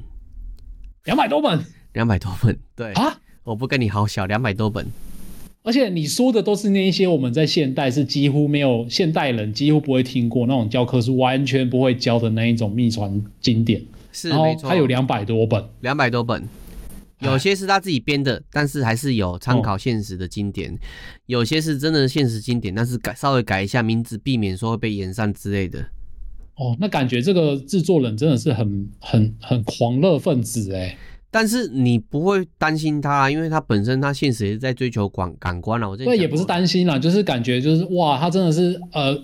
[1.05, 2.93] 两百、嗯、多本，两百多本，对。
[2.93, 3.20] 啊。
[3.45, 4.86] 我不跟你好小，两百多本，
[5.64, 13.82] 而且你说的都是那一些我们在现代是几乎没有现代人几乎不会听过那种教科书完全不会教的那一种秘传经典，
[14.22, 16.43] 是没错，它有两百多本，两百多本，
[17.20, 20.78] 有些是他自己编的，但是还是有参考现实的经典，哦、
[21.26, 25.80] 有些是真的现实经典，但是改稍微改一下名字，避免说会被延上之类的。
[26.55, 30.97] 哦，那感觉这个制作人真的是很很很狂热分子哎。
[31.32, 35.88] 但是你不会担心他，因为他本身他现实也是在追求感感官了。
[35.88, 39.15] 我这也不是担心啦，就是感觉就是哇，他真的是呃，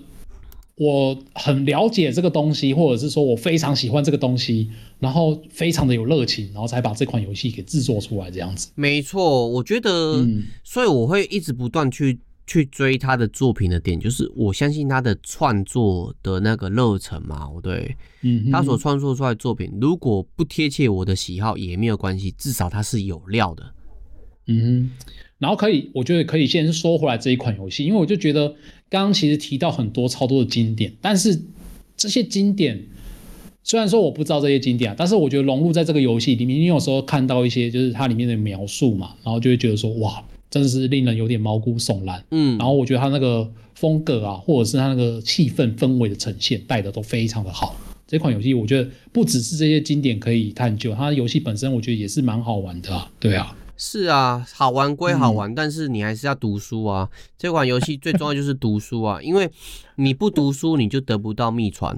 [0.76, 8.70] 我很了解这个东西，或者是说我非常喜欢这个东西，然后非常的有热情，然后才把这款游戏给制作出来这样子。
[8.74, 12.18] 没错，我觉得，嗯，所以我会一直不断去。
[12.48, 23.64] 去追他的作品的点，就是我相信他的创作的那个热忱嘛，对，嗯，他所创作出来的作品，如果不贴切我的喜好也没有关系，至少他是有料的，
[24.46, 24.90] 嗯哼，
[25.38, 28.54] 然后可以，我觉得可以先说回来这一款游戏，因为我就觉得
[28.88, 31.42] 刚刚其实提到很多超多的经典，但是
[31.96, 32.82] 这些经典
[33.62, 40.24] 虽然说我不知道这些经典啊，但是我觉得融入在这个游戏里面，你有时候看到一些就是它里面的描述嘛，然后就会觉得说哇。
[40.48, 47.76] 真的是令人有点毛骨悚然，嗯，然后我觉得它那个风格啊，或者是它那个气氛氛围的呈现带的都非常的好。
[48.06, 53.10] 这款游戏我觉得不只是这些经典可以探究，它游戏本身我觉得也是蛮好玩的啊。
[53.18, 57.08] 对啊，是啊，好玩归好玩，嗯，但是你还是要读书啊。
[57.36, 59.50] 这款游戏最重要就是读书啊，因为
[59.96, 61.96] 你不读书，你就得不到秘传，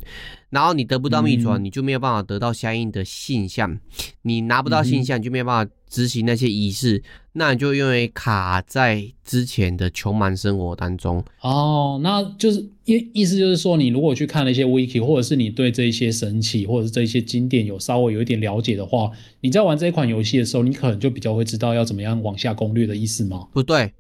[0.51, 3.79] 然后你得不到秘传，你就没有办法得到相应的信象，
[4.23, 7.03] 你拿不到信象，你就没有办法执行那些仪式，
[7.33, 11.25] 那你就因为卡在之前的穷忙生活当中。
[11.41, 19.11] 哦，那就是意意思就是说，你如果去看了一些 wiki，或者是你对这一些神器或者是这一些经典有稍微有一点了解的话，
[19.43, 23.47] 你在玩这一款游戏的时候，你可能就比较会知道要怎么样往下攻略的意思吗？
[23.53, 23.93] 不对。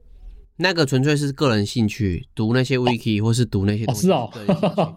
[0.60, 4.10] 那个纯粹是个人兴趣，读那些 wiki 或是读那些东西。
[4.10, 4.96] 哦，是哦，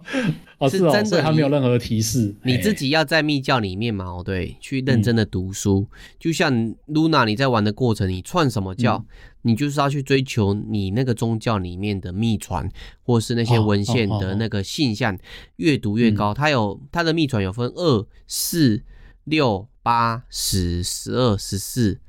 [0.58, 2.34] 哦是真的，他没有任何提示。
[2.44, 5.88] 你自己要在密教里面嘛，对，去认真的读书。
[5.92, 6.52] 嗯、就像
[6.88, 9.06] Luna，你在玩的过程，你串什么教、嗯，
[9.44, 12.70] 你就是要去追求你那个宗教里面的秘传，
[13.02, 15.18] 或是那些文献的那个信项，
[15.58, 16.34] 越读越高。
[16.34, 18.84] 它有它的秘传有分二、四、
[19.24, 22.00] 六、八、十、十二、十四。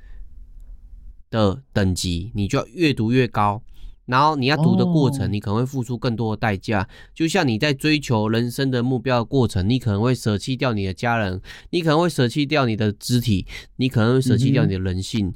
[1.33, 3.62] 的等级，你就要越读越高，
[4.05, 6.80] 然后你要读的过程，你可能会付出更多的代价。
[6.80, 6.89] Oh.
[7.14, 15.33] 就像你在追求人生的目标的过程，你可能会舍弃掉你的家人，你可能会舍弃掉你的肢体，你可能会舍弃掉你的人性。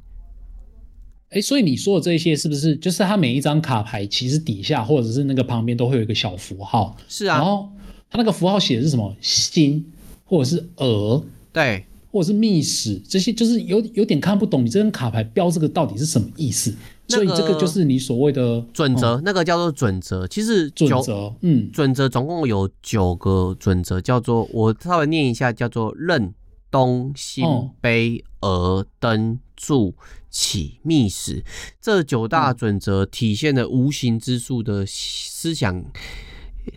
[1.29, 6.95] 哎、嗯，所以你说的这些是不是就是它每一张卡牌其实底下或者是那个旁边都会有一个小符号？
[7.07, 7.69] 是啊，然后
[8.09, 9.15] 它那个符号写的是什么？
[9.21, 9.85] 心
[10.25, 11.23] 或者是鹅？
[11.51, 11.83] 对。
[12.09, 16.73] 或者是密室这些，就是有有点看不懂，你这张卡牌标这个到底是什么意思？
[17.09, 20.25] 那个、所以这个就是你所谓的准则、嗯，那个叫做准则。
[20.25, 26.33] 其实准则，嗯，准则总共有九个准则，叫做我稍微念一下，叫做任、
[26.69, 27.45] 东、心、
[27.81, 29.95] 悲、俄、登、柱、
[30.29, 31.43] 起、密室。
[31.81, 35.85] 这九大准则体现了无形之术的思想。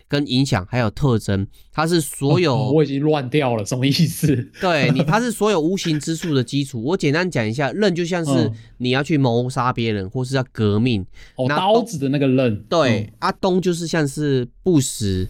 [0.07, 4.49] 跟影响还有特征，它是所有、哦、我已经乱掉了，什么意思？
[4.61, 6.81] 对你，它是所有无形之术的基础。
[6.81, 12.63] 我简单讲一下，刃就像是你要去谋杀别人，或是要革命，哦，刀子的那个刃。
[12.69, 15.27] 对，阿、嗯啊、东就是像是不死，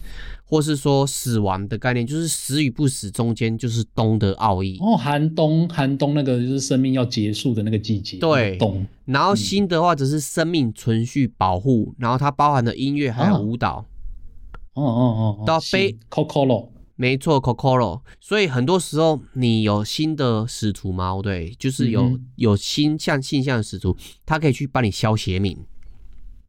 [0.52, 4.76] 或是说死亡的概念，就是死与不死中间就是冬的奥义。
[4.82, 8.18] 哦，寒冬，寒冬那个就是生命要结束的那个季节。
[8.18, 8.86] 对，冬。
[9.06, 13.86] 然后新的话，则是生命存续保护、嗯，然后它包含了音乐还有舞蹈。
[14.74, 23.96] 哦哦哦哦，到背 Kokoro，没错 Kokoro，所以很多时候你有新的使徒嘛，对，就是有、嗯、有新像性向的使徒，
[24.26, 25.56] 他可以去帮你消邪命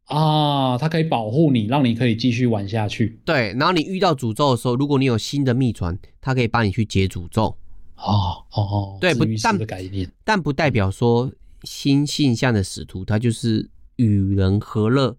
[0.06, 3.20] 啊，它可以保护你，让你可以继续玩下去。
[3.24, 7.56] 对，然后你遇到诅咒的时候，如果你有新的秘传，它可以帮你去解诅咒。
[7.96, 9.58] 哦哦哦，对，不但
[10.24, 11.32] 但不代表说
[11.62, 15.16] 新性向的使徒他就是与人和乐。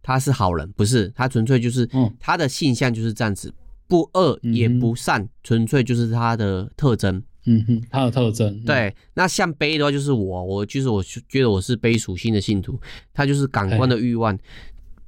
[0.00, 1.86] 他是好人，不是他纯粹就是，
[2.18, 3.52] 他的性向就是这样子，
[3.86, 7.22] 不恶也不善，纯、嗯、粹就是他的特征。
[7.44, 8.60] 嗯哼，它的特征。
[8.64, 12.78] 对，那像悲的话，就是我，我就是我觉得我是悲属性的信徒，
[13.14, 14.38] 他就是感官的欲望、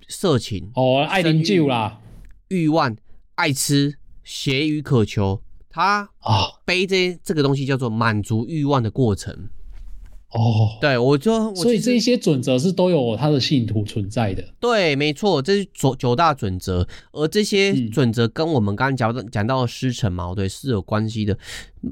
[0.08, 2.00] 色情哦，爱饮酒啦，
[2.48, 2.96] 欲望、
[3.34, 9.48] 爱吃、邪语渴求，他啊，悲这这个东西叫做满足欲望的过程。
[10.32, 14.54] 哦，对，我就所以这些准则是都有他的信徒存在的。
[14.60, 21.36] 对，没错，这是九九大准则，而这些准则跟我们刚刚讲的讲到的师承嘛，对，是有关系的。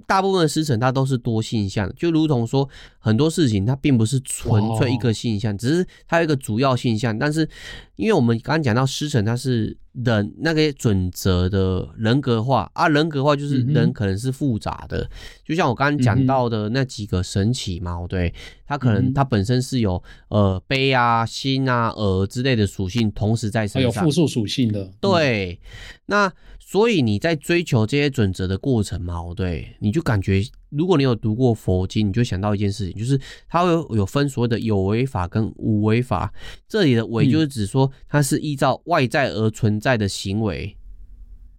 [0.07, 2.69] 大部分的师承它都是多性向，就如同说
[2.99, 7.19] 很多事情它并不是纯粹一个性向，只是它有一个主要性向。
[7.19, 7.49] 但是
[7.97, 15.09] 因为我们刚刚讲到师承，它是人那个准则的人格化啊，人格化就是人可能是复杂的，
[15.45, 18.33] 就像我刚刚讲到的那几个神奇嘛，对，
[18.69, 25.59] 它可能它本身是有呃悲啊、心啊、耳之类的属性同时在身上，有复数属性的，对，
[26.07, 26.33] 那。
[26.71, 36.31] 所以你在追求这些准则的过程嘛，对，你就感觉，如果你有读过佛经，你就想到一件事情，就是它会有有分所谓的有为法跟无为法。
[36.69, 40.77] 这里的为就是指说它是依照外在而存在的行为。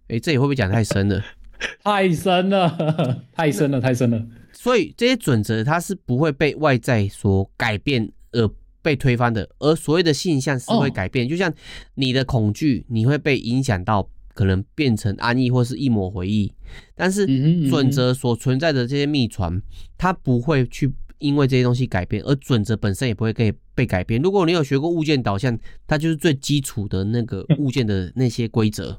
[0.02, 1.20] 哎、欸，这里会不会讲太深了？
[1.82, 4.24] 太深了，太深了，太深了。
[4.60, 8.46] 所以这些准则它是不会被外在所改变而
[8.82, 11.26] 被推翻的，而所谓的性向是会改变。
[11.26, 11.50] 就像
[11.94, 14.06] 你的恐惧，你会被影响到。
[14.32, 16.50] 可能变成安逸或是一抹回忆，
[16.94, 17.26] 但是
[17.68, 19.60] 准则所存在的这些秘传，
[19.98, 24.22] 它不会去因为这些东西改变，而准则本身也不会被被改变。
[24.22, 28.98] 如果你有学过物件导向，它就是最基础的那个物件的那些规则。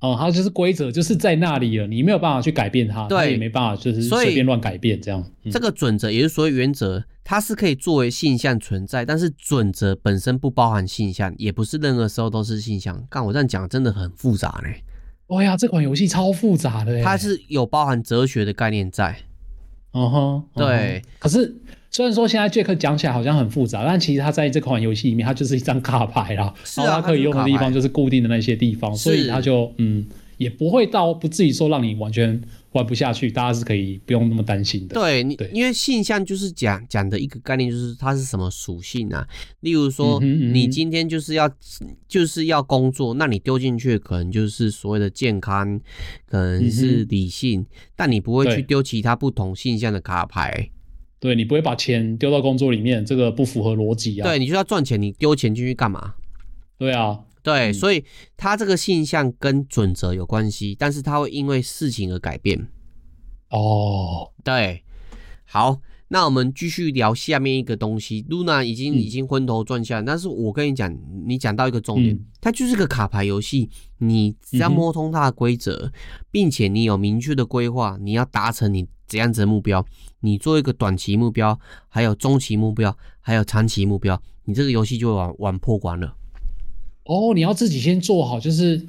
[0.00, 5.24] 哦，它就是规则，就是在那里了，你没有办法去改变它，对，没办法就是随便乱改变这样。
[5.50, 13.02] 这个准则也就是所谓原则，它是可以作为性向存在，但是准则本身不包含性向，也不是任何时候都是性向。
[13.08, 14.68] 看，我这样讲真的很复杂呢。
[15.28, 19.16] 哎呀，这款游戏超复杂的，它是有包含哲学的概念在。
[19.92, 21.00] 哦哼，对。
[21.18, 21.56] 可是
[21.94, 26.52] 虽然说现在杰克讲起来好像很复杂，但其实他在这款游戏里面，它就是一张卡牌啦。
[26.64, 26.86] 是啊。
[26.86, 30.04] 然后它可以用的地方就是固定的那些地方，所以它就嗯，
[30.36, 32.42] 也不会到不至于说让你完全。
[32.74, 34.94] 玩不下去，大家是可以不用那么担心的。
[34.96, 39.24] 对你，因为性向就是讲讲的一个概念，就是它是什么属性啊？
[39.60, 41.48] 例如说，嗯嗯、你今天就是要
[42.08, 45.80] 就是要工作，那你丢进去可能就是所谓的健康，
[46.26, 50.68] 可能是理性，嗯、但你不会去丢其他不同性向的卡牌。
[51.24, 54.28] 对，你不会把钱丢到工作里面，这个不符合逻辑啊。
[54.28, 56.16] 对，你就要赚钱，你丢钱进去干嘛？
[56.76, 57.24] 对啊。
[57.42, 58.04] 对，所以
[58.36, 62.68] 他这个现象跟准则有关系，但是它会因为事情而改变。
[63.48, 64.84] 哦，对，
[65.46, 65.80] 好，
[66.14, 68.24] 那我们继续聊下面一个东西。
[68.28, 70.96] 露娜已经已经昏头转向，嗯、但是我跟你讲，
[71.26, 75.92] 你讲到一个重点，嗯、它就是个卡牌游戏，你只要摸通它的规则，嗯、
[76.30, 79.84] 并且你有明确的规划，你要达成你怎样子的目标，
[80.20, 81.58] 你做一个短期目标，
[81.88, 86.14] 还有中期目标，还有长期目标，你这个游戏就会玩玩破关了。
[87.06, 88.86] 哦，你要自己先做好，就是，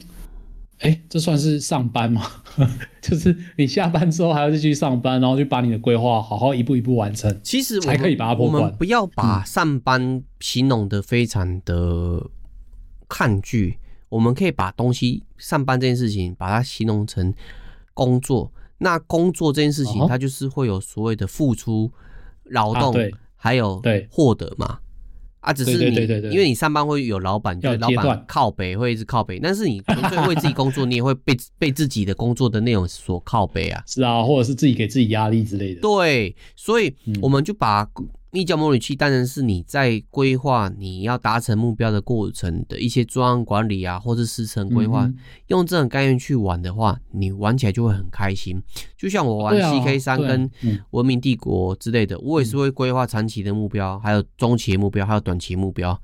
[0.80, 2.21] 哎，这算是上班吗？
[3.01, 7.39] 就是你下班之后还要继续上班，然后就把你的规划好好一步一步完成。
[7.43, 8.63] 其实才可以把它破关。
[8.63, 12.30] 我们不要把上班形容的非常的
[13.07, 17.34] 抗拒，嗯、我们可以把东西上班这件事情把它形容成
[17.93, 18.51] 工作。
[18.78, 21.89] 那工作这件事情，它就是会有所谓的付出、
[22.43, 23.07] 劳动，啊、
[23.38, 24.80] 还有获得嘛。
[25.46, 29.39] 啊，只是你，对对对对对，因为你上班会有老板，就是老板靠北，会一直靠北。
[29.39, 33.84] 但是你纯粹为自己工作，你也会被被自己的工作的内容所靠北啊。
[33.86, 35.82] 是啊，或者是自己给自己压力之类的。
[35.82, 37.88] 对，所以我们就把。
[38.36, 45.15] 密教模拟器当然是你在规划你要达成目标的过程的一些专案管理啊，或者时程规划，嗯、
[45.47, 48.61] 用这种概念去玩的话，你玩起来就会很开心。
[48.97, 50.51] 就像我玩 CK 三跟
[50.89, 55.97] 文明帝国之类的，啊啊嗯、我也是会规划长期的目标，还有中期的目标，还有短期目标。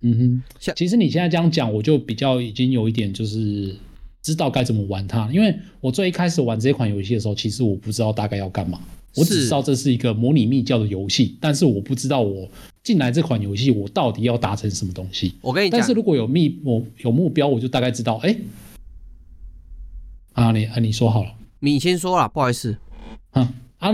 [0.00, 3.76] 嗯哼，像其实你现在这样讲，我就比较已经有一点就是
[4.22, 8.80] 知道该怎么玩它，因为我最一开始玩这款游戏的时候，其实我不知道大概要干嘛。
[9.16, 12.48] 我只知道这是一个模拟密教的游戏，但是我不知道我
[12.82, 15.34] 进来这款游戏我到底要达成什么东西。
[15.40, 18.16] 我跟你讲，但是如果有密我有目标，我就大概知道。
[18.16, 18.40] 哎、欸，
[20.32, 22.76] 啊你啊你说好了，你先说了，不好意思。
[23.30, 23.92] 啊啊，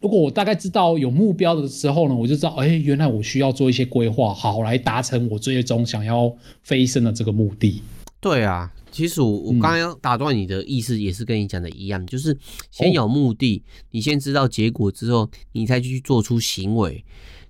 [0.00, 7.82] 如果我大概知道有目标的时候呢，我就知道，哎、欸，原来我需要做一些规划，好来达成我最终想要飞升的这个目的。
[8.20, 8.72] 对啊。
[8.90, 12.36] 其实我我刚刚要打断你的意思也是跟你讲的一样，嗯、就是
[12.70, 13.62] 先有目的，哦、
[13.92, 17.04] 你先知道结果之后，你才去做出行为，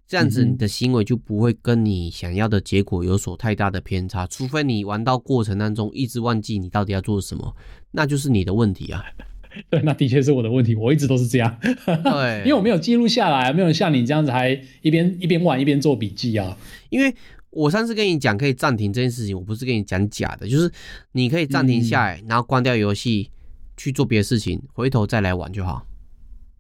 [0.07, 4.27] 这样子你的行为就不会跟你想要的结果有所太大的偏差。
[4.27, 7.57] 除非你玩到过程当中一直忘记你到底要做什么，
[7.93, 9.03] 那就是你的问题啊。
[9.69, 11.59] 对，那的确是我的问题，我一直都是这样。
[11.85, 14.51] 对， 因为我没有记录下来，没有像你这样子还
[14.83, 16.57] 一边一边玩一边做笔记啊，
[16.91, 17.15] 因为。
[17.51, 20.71] 我上次跟你讲可以暂停这件事情，我不是跟你讲假的，就是
[21.13, 23.31] 你可以暂停下来，嗯、然后关掉游戏
[23.77, 25.87] 去做别的事情，回头再来玩就好。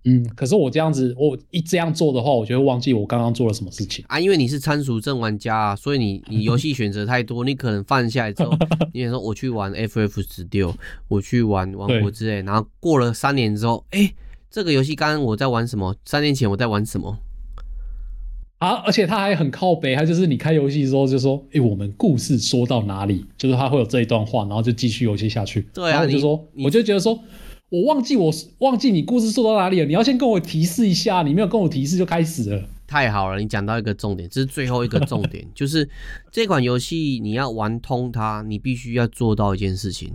[0.04, 4.18] 嗯，可是我这样子，我一这样做的话，我就会忘记我刚刚做了什么事情啊。
[4.18, 8.56] 因为你是参数症玩家啊，所以你你游戏选择太多，你可能放下来之后，
[8.94, 10.74] 你说我去玩 FF 十六，
[11.06, 14.14] 我去玩王国之泪，然后过了三年之后，哎、欸，
[14.50, 15.94] 这个游戏刚刚我在玩什么？
[16.06, 17.18] 三年前我在玩什么？
[18.60, 18.74] 啊！
[18.84, 25.62] 而且他还很靠北，他就是你开游戏的时候就说：“哎、欸，我们故事说到哪里？”就是他会有这一段话，然后就继续游戏下去。
[25.72, 27.18] 对啊，然后我就说，我就觉得说，
[27.70, 29.86] 我忘记我忘记你故事说到哪里了。
[29.86, 32.62] 你要先跟我提示一下，你没有跟我提示就开始了。
[32.86, 35.88] 太好了，你讲到一个重点，这是最后一个重点， 就是
[36.30, 40.12] 这款游戏你要玩通它，你必须要做到一件事情，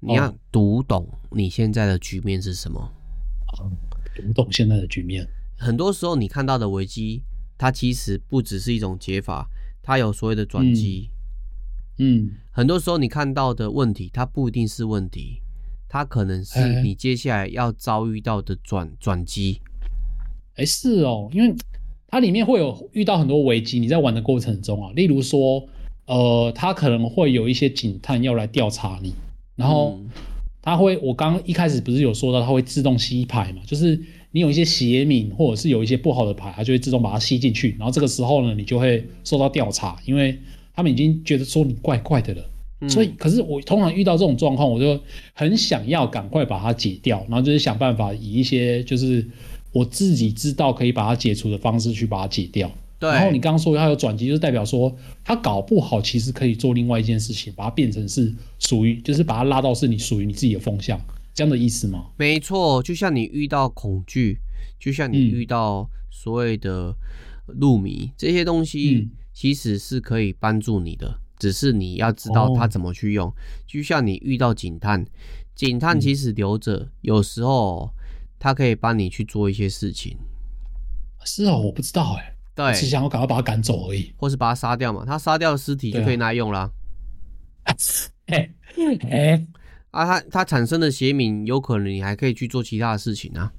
[0.00, 2.80] 你要读懂你现在的局面是什么。
[2.80, 3.70] 哦、
[4.16, 5.24] 读懂现在的局面，
[5.56, 7.22] 很多时候你看到的危机。
[7.60, 9.46] 它其实不只是一种解法，
[9.82, 11.10] 它有所谓的转机。
[11.98, 15.42] 嗯，嗯，很多时候你看到的问题，它不一定是问题，
[15.86, 19.60] 它可能是你接下来要遭遇到的转转机。
[20.54, 21.54] 哎，是哦，因为
[22.08, 25.62] 它里面会有遇到很多危机，你在玩的过程中啊，例如说，
[26.06, 29.12] 呃，它可能会有一些警探要来调查你，
[29.54, 30.00] 然后
[30.62, 34.02] 它会，我刚刚一开始不是有说到它会自动吸牌嘛，就是。
[34.32, 37.74] 你有一些邪名，或者是有一些不好的牌，它就会自动把它吸进去。
[37.78, 40.38] 然后这个时候呢，你就会受到调查，因为
[40.74, 42.50] 他们已经觉得说你怪怪的了。
[42.82, 44.98] 嗯、所以，可是我通常遇到这种状况，我就
[45.34, 49.28] 很想要赶快把它解掉，然后就是想办法以一些就是
[49.72, 52.70] 我自己知道可以把它解除的方式去把它解掉。
[52.98, 53.10] 对。
[53.10, 60.98] 然后你刚刚说它有转机，就是代表说它搞不好其实可以做另外一件事情，把它变成是属于，就是把它拉到是你属于你自己的风向。
[61.40, 62.10] 这样的意思吗？
[62.18, 64.38] 没错，就像你遇到恐惧，
[64.78, 66.94] 就像你遇到所谓的
[67.46, 73.26] 路迷、嗯、这些东西，其实是可以帮助你的、嗯，只是你要知道它怎么去用。
[73.26, 73.34] 哦、
[73.66, 75.02] 就像你遇到警探，
[75.54, 77.90] 警探其实留着、嗯，有时候
[78.38, 80.18] 他可以帮你去做一些事情。
[81.24, 82.36] 是哦，我不知道哎。
[82.54, 85.06] 对，只想要赶快把他赶走而已，或是把他杀掉嘛。
[85.06, 86.70] 他杀掉的尸体就可以拿来用啦。
[88.26, 88.52] 哎
[89.08, 89.46] 哎，啊，
[89.92, 93.52] 他他产生的邪敏，有可能你还可以去做其他的事情啊。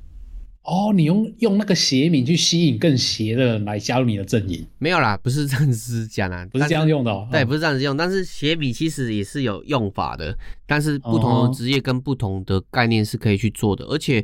[0.63, 4.63] 哦，你用用那个邪名去吸引更邪的人来加入你的阵营？
[4.77, 7.27] 没有啦，不是这样子讲啦，不是这样用的、哦。
[7.32, 7.97] 对，不是这样子用。
[7.97, 13.86] 但是邪名其实也是有用法的，但是不同的职业跟不同的概念是可以去做的。
[13.86, 14.23] 而且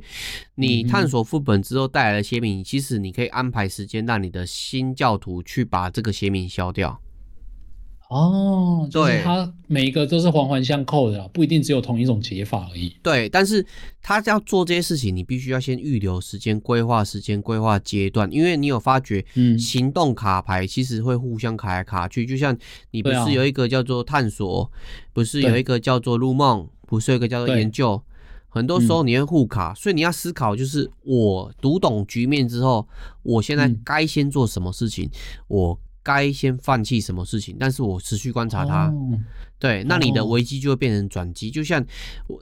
[0.53, 7.01] 你探索副本之后带来的邪名，其实你可以安排时间让你的新教徒去把这个邪名消掉。
[8.09, 12.95] 哦，对，它每一个都是环环相扣的，不一定只有同一种解法而已。
[13.03, 13.65] 对，但是
[14.01, 22.57] 他要做这些事情，你必须要先预留时间、规划时间、规划阶段，因为你有发觉，嗯，行动卡牌其实会互相卡来卡去，就像
[22.91, 24.71] 你不是有一个叫做探索，
[25.11, 28.01] 不是有一个叫做入梦，不是有一个叫做研究，
[28.47, 32.87] 很多时候你会互卡，所以你要思考，就是我读懂局面之后，
[33.23, 35.09] 我现在该先做什么事情，
[35.49, 35.77] 我。
[36.07, 39.19] 该先放弃什么事情，但是我持续观察它，哦、
[39.59, 41.85] 对，那你的危机就会变成转机、哦，就像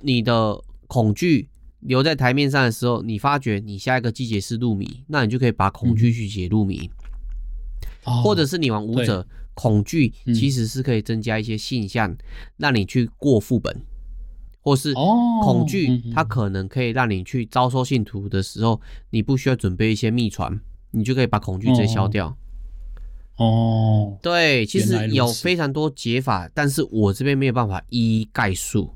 [0.04, 1.50] 你的恐惧
[1.80, 6.88] 留在台面上的时候，你发觉你下一个季节是入迷，那你就可以把恐惧去解入迷、
[8.06, 12.16] 嗯，或者是你玩舞者，恐惧其实是可以增加一些现象，
[12.58, 13.82] 让你去过副本，
[14.62, 20.60] 或是恐惧它可能可以让你去招收信徒的时候，你不需要准备一些秘传，
[20.92, 22.28] 你就可以把恐惧直接消掉。
[22.28, 22.38] 哦
[23.38, 28.94] 哦，对，其实有非常多解法，但是我这边没有办法一一概述。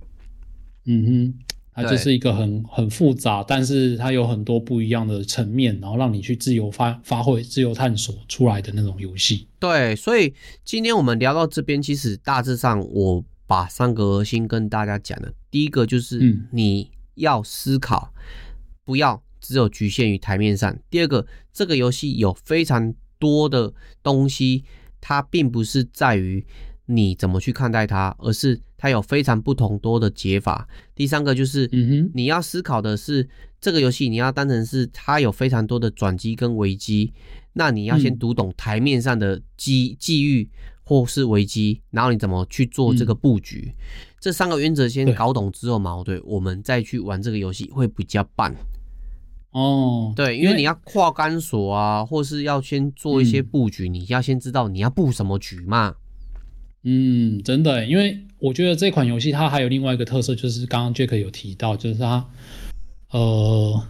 [0.85, 1.33] 嗯哼，
[1.73, 9.47] 它就是一个很很复杂，但是它有很多不一样的层面，然后让你去自由发发挥、自由探索出来的那种游戏。
[9.59, 10.33] 对，所以
[10.63, 18.13] 今天我们聊到这边，其实大致上我把三个核心跟大家讲的，第一个就是你要思考，
[18.85, 20.79] 不要只有局限于台面上。
[20.89, 24.63] 第二个，这个游戏有非常多的东西，
[24.99, 26.43] 它并不是在于
[26.85, 30.67] 你怎么去看待它，而是它有非常不同多的解法。
[30.95, 33.29] 第三个就是，嗯，你要思考的是
[33.61, 37.13] 这个游戏，你要当成是它有非常多的转机跟危机，
[37.53, 40.49] 那你要先读懂台面上的机机遇
[40.83, 43.71] 或是危机，然后你怎么去做这个布局。
[44.19, 48.53] 这三个原则先搞懂之后嘛，对，我们再去玩这个游戏会比较棒。
[49.51, 55.95] 哦，对，因为你要跨杆锁啊，或是要先做一些布局，嗯，你要先知道你要布什么局嘛。
[56.83, 62.29] 嗯，真的，因为我觉得这款游戏它还有另外一个特色，就是刚刚 Jack 有提到，就是它，
[63.09, 63.83] 呃，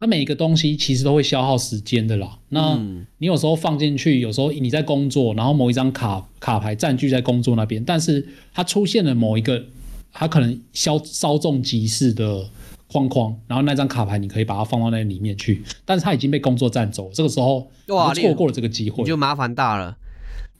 [0.00, 2.38] 它每一个东西其实都会消耗时间的啦。
[2.48, 2.76] 那
[3.18, 9.66] 你有时候放进去，有时候你在工作，然后某一张卡卡牌占据在工作那边，但是它出现了某一个，
[10.12, 12.48] 它可能消稍纵即逝的。
[12.90, 19.96] 框框，然后那张卡牌你可以把它放到那里面去，但是它已经被工作占走，这个时候哇，错过了这个机会，你就麻烦大了。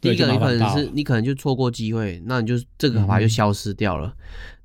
[0.00, 4.08] 第一个你可能是你可能就错过机会，那你就这个卡牌就消失掉了。
[4.08, 4.14] 嗯、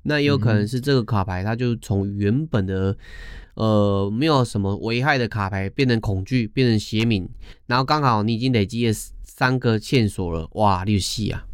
[0.04, 2.96] 那也有可能是这个卡牌它就从原本的
[3.54, 7.28] 呃没有什么危害的卡牌变成恐惧，变成邪敏，
[7.66, 8.92] 然后刚好你已经累积了
[9.24, 11.44] 三个线索了，哇，六戏啊！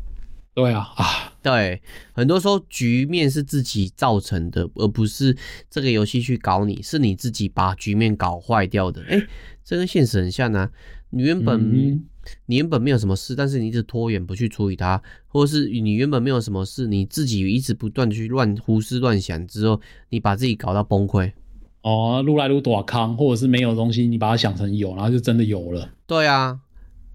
[0.55, 1.81] 对啊，啊，对，
[2.13, 5.35] 很多时候局面是自己造成的，而不是
[5.71, 9.03] 这个游戏去搞你，是你自己把局面搞坏掉的。
[9.09, 9.27] 哎，
[9.65, 10.71] 这跟现实很像啊。
[11.09, 12.05] 你原本、嗯、
[12.45, 19.81] 你原本没有什么事，但是你一直拖延不去处理它，或者是你原本没有什么事，你自己一直不断去乱胡思乱想之后，
[20.11, 21.33] 你把自己搞到崩溃。
[21.81, 25.91] 哦，撸来愈大坑，或者是没有东西，你把它想成有，然后就真的有了。
[26.07, 26.61] 对啊，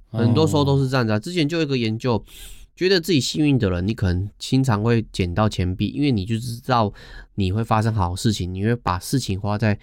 [0.09, 1.19] 很多时候都是这样子啊。
[1.19, 2.25] 之前就有一个研究。
[2.77, 6.93] 觉得自己幸运的人，你可能经常会捡到钱币，因为你就知道
[7.33, 9.77] 你会发生好事情，你会把事情花在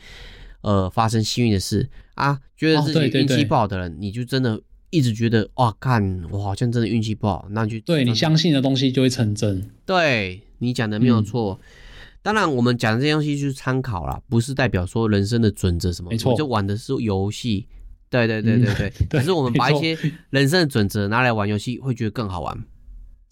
[0.60, 2.40] 呃发生幸运的事啊。
[2.56, 4.58] 觉得自己运气不好的人，哦，你就真的
[4.90, 9.68] 一直觉得哇，看我好像真的运气不好，那就对你相信的东西就会成真。
[9.84, 11.66] 对你讲的没有错，嗯，
[12.22, 17.66] 当然我们讲的这些东西就是参考啦，不是代表说人生的准则什么，没错，就玩的是游戏。
[18.08, 19.98] 对对对对 对，可，嗯、是我们把一些
[20.30, 22.64] 人生的准则拿来玩游戏，会觉得更好玩。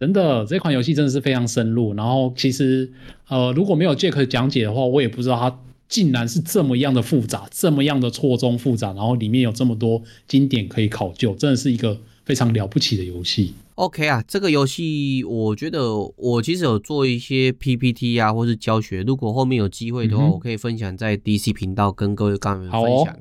[0.03, 1.95] 真的，这款游戏真的是非常深入。
[1.95, 2.91] 然后其实，
[3.29, 8.89] 呃，如果没有 Jack 讲解的话，我也不知道它竟然是这么样的复杂，这么样的错综复杂。
[8.95, 13.55] 然后里面有这么多经典可以考究，真的是一个非常了不起的游戏。
[13.77, 19.03] OK 啊，这个游戏我觉得我其实有做一些 PPT 啊，或是教学。
[19.03, 23.17] 如果后面有机会的话，嗯、我可以分享在 DC 频道跟各位干员分享。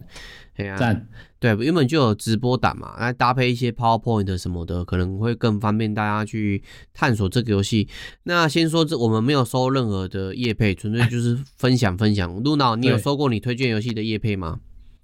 [0.57, 1.07] 对啊，赞。
[1.41, 6.61] 对，原本就有直播档嘛，来搭配一些 PowerPoint 什么的，可能会更方便大家去
[6.93, 7.87] 探索这个游戏。
[8.25, 12.31] 那先说这，我们没有收任何的业配，纯粹就是分享分享。
[12.43, 14.59] 露娜，你有收过你推荐游戏的业配吗？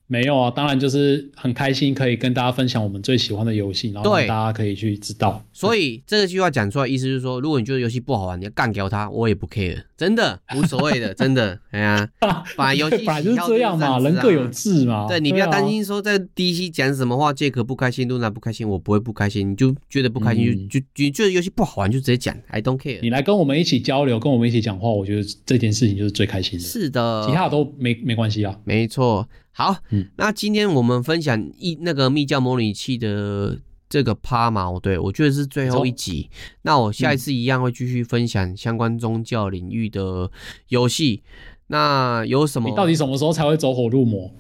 [0.08, 5.44] 没有啊，当然就是很开心可以跟大家分享我们最喜欢的游戏，然后大家可以去知道。
[5.52, 11.60] 所以这句话讲出来，意思就是说，如果你觉得游戏不好玩，你要干掉它，我也不 care，真的 无所谓的，真的。
[11.72, 12.10] 哎呀，
[12.56, 15.08] 把游戏本来就是这样嘛，人各有志嘛。
[15.08, 23.00] 对，你不要担心说在 DC 讲什么话，杰克不开心，露娜不开心，我不会不开心，你就觉得不开心，嗯、就就你觉得游戏不好玩就直接讲，I don't care。
[23.02, 26.64] 你来跟我们一起交流，跟我们一起讲话，我觉得这件事情就是最开心的。
[26.66, 28.58] 是的，其他的都没没关系啊。
[28.64, 29.28] 没错。
[29.58, 33.58] 好，嗯，那今天我们分享一那个密教模拟器的
[33.90, 36.30] 这个趴嘛，对，我觉得是最后一集。
[36.62, 40.30] 那我下一次一样会继续分享相关宗教领域的
[40.68, 41.24] 游戏。
[41.70, 42.70] 那有什么？
[42.70, 44.32] 你到底什么时候才会走火入魔？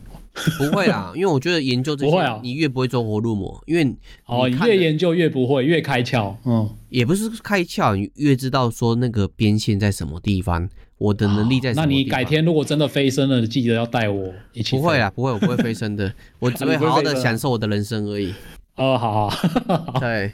[0.59, 3.84] 不会啦， 因为我觉得研究这些，你越不会走火入魔，因为
[4.28, 6.36] 哦，你越研究越不会，越开窍。
[6.45, 10.70] 嗯，也不是开窍，你越知道说那个边线在什么地方。
[10.97, 11.73] 我的能力在？
[11.73, 14.75] 那你改天如果真的飞升了，记得要带我一起。
[14.75, 18.33] 不会啦，不会，我不会飞升的， 我只会好好的享受我的人生而已。
[18.75, 20.33] 哦，好好，对，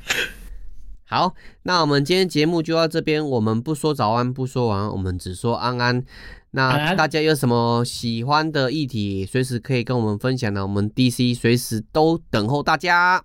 [1.06, 1.34] 好，
[1.64, 3.26] 那我们今天节目就到这边。
[3.26, 6.04] 我们不说早安，不说晚安，我们只说安安。
[6.52, 13.24] 那大家有什么喜欢的议题，随时可以跟我们分享的，我们 DC 随时都等候大家。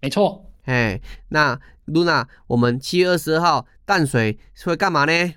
[0.00, 5.34] 没错，哎，那露娜，我们七月二十二号淡水会干嘛呢？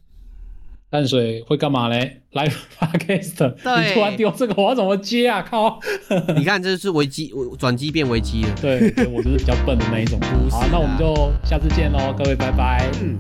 [0.94, 2.20] 淡水会干嘛嘞？
[2.34, 3.48] Live Podcast，
[3.82, 5.42] 你突然丢这个，我要怎么接啊？
[5.42, 5.80] 靠！
[6.38, 8.50] 你看，这是危机，转机变危机了。
[8.62, 10.20] 对，我就是比较笨的那一种。
[10.52, 12.88] 好，那我们就下次见喽，各位，拜拜。
[13.02, 13.20] 嗯